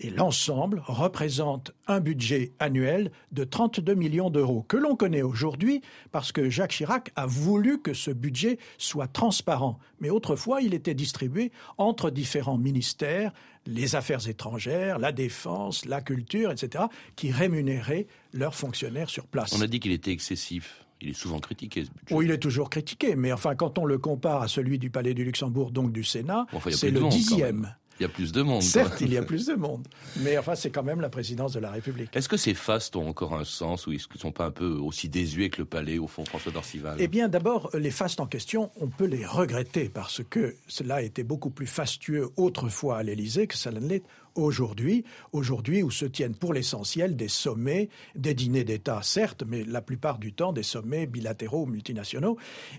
Et 0.01 0.09
l'ensemble 0.09 0.83
représente 0.85 1.71
un 1.87 2.01
budget 2.01 2.51
annuel 2.59 3.11
de 3.31 3.45
32 3.45 3.93
millions 3.93 4.29
d'euros, 4.29 4.63
que 4.67 4.75
l'on 4.75 4.95
connaît 4.95 5.21
aujourd'hui 5.21 5.81
parce 6.11 6.33
que 6.33 6.49
Jacques 6.49 6.71
Chirac 6.71 7.11
a 7.15 7.25
voulu 7.25 7.81
que 7.81 7.93
ce 7.93 8.11
budget 8.11 8.59
soit 8.77 9.07
transparent. 9.07 9.79
Mais 10.01 10.09
autrefois, 10.09 10.61
il 10.61 10.73
était 10.73 10.93
distribué 10.93 11.51
entre 11.77 12.09
différents 12.09 12.57
ministères, 12.57 13.31
les 13.65 13.95
affaires 13.95 14.27
étrangères, 14.27 14.99
la 14.99 15.13
défense, 15.13 15.85
la 15.85 16.01
culture, 16.01 16.51
etc., 16.51 16.85
qui 17.15 17.31
rémunéraient 17.31 18.07
leurs 18.33 18.55
fonctionnaires 18.55 19.09
sur 19.09 19.27
place. 19.27 19.53
On 19.53 19.61
a 19.61 19.67
dit 19.67 19.79
qu'il 19.79 19.93
était 19.93 20.11
excessif. 20.11 20.84
Il 21.05 21.11
est 21.11 21.13
souvent 21.13 21.39
critiqué, 21.39 21.85
ce 21.85 21.89
budget. 21.91 22.15
Oui, 22.15 22.25
il 22.25 22.31
est 22.31 22.39
toujours 22.39 22.69
critiqué, 22.71 23.15
mais 23.15 23.31
enfin, 23.31 23.53
quand 23.55 23.77
on 23.77 23.85
le 23.85 23.99
compare 23.99 24.41
à 24.41 24.47
celui 24.47 24.79
du 24.79 24.89
Palais 24.89 25.13
du 25.13 25.23
Luxembourg, 25.23 25.69
donc 25.69 25.91
du 25.91 26.03
Sénat, 26.03 26.47
Enfin, 26.51 26.71
c'est 26.71 26.89
le 26.89 26.99
monde, 26.99 27.11
dixième. 27.11 27.75
Il 27.99 28.03
y 28.03 28.05
a 28.05 28.09
plus 28.09 28.31
de 28.31 28.41
monde. 28.41 28.61
Certes, 28.61 28.99
il 29.01 29.13
y 29.13 29.17
a 29.17 29.21
plus 29.23 29.45
de 29.45 29.53
monde, 29.53 29.87
mais 30.17 30.37
enfin, 30.37 30.55
c'est 30.55 30.71
quand 30.71 30.83
même 30.83 30.99
la 30.99 31.09
présidence 31.09 31.53
de 31.53 31.59
la 31.59 31.69
République. 31.71 32.09
Est-ce 32.13 32.27
que 32.27 32.37
ces 32.37 32.55
fastes 32.55 32.95
ont 32.95 33.07
encore 33.07 33.35
un 33.35 33.45
sens 33.45 33.85
ou 33.87 33.91
qu'ils 33.91 34.01
ne 34.15 34.19
sont 34.19 34.31
pas 34.31 34.45
un 34.45 34.51
peu 34.51 34.65
aussi 34.65 35.07
désuets 35.07 35.49
que 35.49 35.59
le 35.59 35.65
palais, 35.65 35.99
au 35.99 36.07
fond, 36.07 36.25
François 36.25 36.51
Dorcival? 36.51 36.97
Eh 36.99 37.07
bien, 37.07 37.29
d'abord, 37.29 37.69
les 37.73 37.91
fastes 37.91 38.19
en 38.19 38.25
question, 38.25 38.71
on 38.81 38.87
peut 38.87 39.05
les 39.05 39.25
regretter 39.25 39.89
parce 39.89 40.23
que 40.27 40.55
cela 40.67 41.03
était 41.03 41.23
beaucoup 41.23 41.51
plus 41.51 41.67
fastueux 41.67 42.29
autrefois 42.35 42.97
à 42.97 43.03
l'Élysée 43.03 43.47
que 43.47 43.55
ça 43.55 43.71
ne 43.71 43.79
l'est 43.79 44.03
aujourd'hui. 44.35 45.03
Aujourd'hui, 45.31 45.83
où 45.83 45.91
se 45.91 46.05
tiennent 46.05 46.35
pour 46.35 46.53
l'essentiel 46.53 47.15
des 47.15 47.27
sommets, 47.27 47.89
des 48.15 48.33
dîners 48.33 48.63
d'État, 48.63 48.99
certes, 49.01 49.43
mais 49.47 49.63
la 49.63 49.81
plupart 49.81 50.19
du 50.19 50.33
temps 50.33 50.53
des 50.53 50.63
sommets 50.63 51.07
bilatéraux 51.07 51.63
ou 51.63 51.65
multinationaux. 51.65 52.37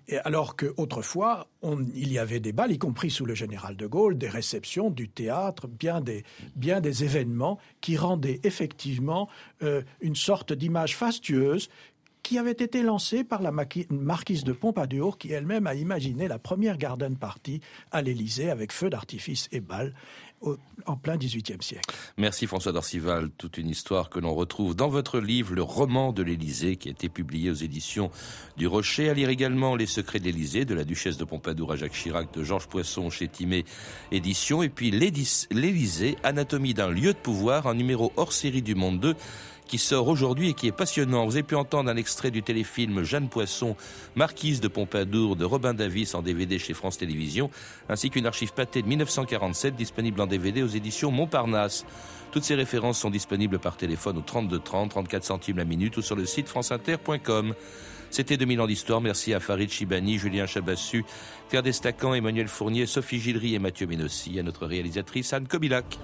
Et 0.09 0.19
alors 0.19 0.57
qu'autrefois, 0.57 1.49
il 1.95 2.12
y 2.12 2.19
avait 2.19 2.40
des 2.40 2.53
balles, 2.53 2.73
y 2.73 2.79
compris 2.79 3.11
sous 3.11 3.27
le 3.27 3.35
général 3.35 3.77
de 3.77 3.87
Gaulle, 3.87 4.19
des 4.19 4.29
réceptions, 4.29 4.90
du 4.90 5.09
théâtre, 5.09 5.66
bien 5.66 6.01
des, 6.01 6.25
bien 6.55 6.81
des 6.81 7.05
événements 7.05 7.59
qui 7.81 7.97
rendaient 7.97 8.40
effectivement 8.45 9.29
euh, 9.62 9.83
une 10.01 10.16
sorte 10.16 10.53
d'image 10.53 10.97
fastueuse 10.97 11.69
qui 12.27 12.38
avait 12.38 12.51
été 12.51 12.83
lancée 12.83 13.23
par 13.23 13.40
la 13.40 13.53
marquise 13.53 14.42
de 14.42 14.53
Pompadour, 14.53 15.16
qui 15.16 15.31
elle-même 15.31 15.69
a 15.69 15.75
imaginé 15.75 16.27
la 16.27 16.40
première 16.40 16.77
garden 16.77 17.16
party 17.16 17.61
à 17.92 18.03
l'Élysée 18.03 18.51
avec 18.51 18.73
feu 18.73 18.90
d'artifice 18.90 19.49
et 19.53 19.61
balles 19.61 19.95
en 20.87 20.96
plein 20.96 21.16
XVIIIe 21.16 21.61
siècle. 21.61 21.94
Merci 22.16 22.46
François 22.46 22.72
Dorcival, 22.72 23.31
toute 23.37 23.59
une 23.59 23.68
histoire 23.68 24.11
que 24.11 24.20
l'on 24.20 24.35
retrouve 24.35 24.77
dans 24.77 24.88
votre 24.88 25.18
livre 25.18 25.55
Le 25.55 25.62
roman 25.62 26.12
de 26.12 26.22
l'Élysée 26.22 26.77
qui 26.77 26.88
a 26.88 26.92
été 26.92 27.09
publié 27.09 27.51
aux 27.51 27.55
éditions 27.55 28.11
du 28.57 28.66
Rocher. 28.66 29.09
À 29.09 29.14
lire 29.14 29.29
également 29.29 29.75
Les 29.75 29.87
secrets 29.87 30.20
de 30.20 30.25
l'Élysée 30.25 30.64
de 30.64 30.75
la 30.75 30.85
duchesse 30.85 31.16
de 31.16 31.25
Pompadour 31.25 31.72
à 31.72 31.77
Jacques 31.77 31.92
Chirac 31.92 32.33
de 32.33 32.44
Georges 32.44 32.68
Poisson 32.68 33.11
chez 33.11 33.29
Timé 33.29 33.64
Édition 34.12 34.62
et 34.62 34.68
puis 34.68 34.90
l'Élysée, 34.90 36.16
anatomie 36.22 36.75
d'un 36.75 36.90
lieu 36.90 37.12
de 37.12 37.18
pouvoir, 37.18 37.66
un 37.66 37.75
numéro 37.75 38.12
hors 38.16 38.33
série 38.33 38.62
du 38.62 38.75
Monde 38.75 39.01
2 39.01 39.16
qui 39.67 39.79
sort 39.79 40.09
aujourd'hui 40.09 40.51
et 40.51 40.55
qui 40.55 40.67
est 40.67 40.73
passionnant. 40.73 41.25
Vous 41.25 41.33
avez 41.33 41.43
pu 41.43 41.57
entendre 41.57 41.91
un 41.91 41.97
extrait 41.97 42.31
du 42.31 42.43
téléfilm 42.43 43.03
Jeanne 43.03 43.29
Poisson, 43.29 43.77
Marquise 44.15 44.61
de 44.61 44.69
Pompadour 44.69 45.37
de 45.37 45.45
Robin 45.45 45.75
Davis 45.75 46.15
en 46.15 46.23
DVD 46.23 46.59
chez 46.59 46.75
France 46.75 46.99
Télévisions, 46.99 47.51
ainsi 47.89 48.11
qu'une 48.11 48.27
archive 48.27 48.53
pâtée 48.53 48.83
de 48.83 48.89
1947 48.89 49.77
disponible 49.77 50.21
en 50.21 50.27
DVD 50.27 50.63
aux 50.63 50.69
éditions 50.69 51.11
Montparnasse. 51.11 51.85
Toutes 52.33 52.45
ces 52.45 52.55
références 52.55 52.99
sont 52.99 53.11
disponibles 53.11 53.59
par 53.59 53.77
téléphone 53.77 54.19
au 54.19 54.23
32 54.23 54.59
30, 54.59 54.91
34 54.91 55.25
centimes 55.25 55.57
la 55.57 55.65
minute 55.65 55.97
ou 55.97 56.03
sur 56.03 56.17
le 56.17 56.27
site 56.27 56.49
franceinter.com. 56.49 57.55
C'était 58.11 58.37
2000 58.37 58.61
ans 58.61 58.67
d'histoire. 58.67 59.01
Merci 59.01 59.35
à 59.35 59.41
Farid 59.41 59.71
Chibani, 59.71 60.19
Julien 60.19 60.47
Chabassu, 60.47 61.05
Claire 61.49 61.63
Destacan, 61.63 62.15
Emmanuel 62.15 62.49
Fournier, 62.49 62.87
Sophie 62.87 63.21
Gilry 63.21 63.55
et 63.55 63.59
Mathieu 63.59 63.87
Ménossi, 63.87 64.39
à 64.39 64.43
notre 64.43 64.67
réalisatrice 64.67 65.33
Anne 65.33 65.49
Kobilac. 65.49 65.99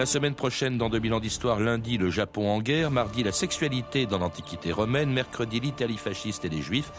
La 0.00 0.06
semaine 0.06 0.34
prochaine, 0.34 0.78
dans 0.78 0.88
2000 0.88 1.12
ans 1.12 1.20
d'histoire, 1.20 1.60
lundi, 1.60 1.98
le 1.98 2.08
Japon 2.08 2.48
en 2.48 2.62
guerre, 2.62 2.90
mardi, 2.90 3.22
la 3.22 3.32
sexualité 3.32 4.06
dans 4.06 4.16
l'Antiquité 4.16 4.72
romaine, 4.72 5.12
mercredi, 5.12 5.60
l'Italie 5.60 5.98
fasciste 5.98 6.46
et 6.46 6.48
les 6.48 6.62
Juifs, 6.62 6.90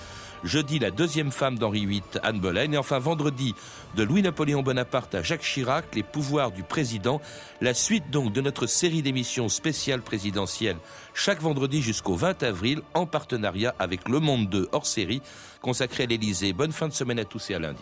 jeudi, 0.44 0.78
la 0.78 0.92
deuxième 0.92 1.32
femme 1.32 1.58
d'Henri 1.58 1.88
VIII, 1.88 2.04
Anne 2.22 2.40
Boleyn, 2.40 2.74
et 2.74 2.78
enfin 2.78 3.00
vendredi, 3.00 3.56
de 3.96 4.04
Louis-Napoléon 4.04 4.62
Bonaparte 4.62 5.16
à 5.16 5.24
Jacques 5.24 5.42
Chirac, 5.42 5.86
les 5.96 6.04
pouvoirs 6.04 6.52
du 6.52 6.62
président, 6.62 7.22
la 7.60 7.74
suite 7.74 8.12
donc 8.12 8.34
de 8.34 8.42
notre 8.42 8.68
série 8.68 9.02
d'émissions 9.02 9.50
spéciales 9.50 10.04
présidentielles, 10.04 10.78
chaque 11.16 11.42
vendredi 11.42 11.82
jusqu'au 11.82 12.14
20 12.14 12.44
avril, 12.44 12.82
en 12.94 13.08
partenariat 13.08 13.74
avec 13.80 14.08
Le 14.10 14.20
Monde 14.20 14.48
2 14.48 14.70
hors 14.74 14.86
série, 14.86 15.24
consacré 15.64 16.04
à 16.04 16.06
l'Élysée. 16.06 16.54
Bonne 16.54 16.72
fin 16.72 16.88
de 16.88 16.94
semaine 16.94 17.18
à 17.18 17.26
tous 17.26 17.50
et 17.50 17.56
à 17.56 17.60
lundi. 17.60 17.82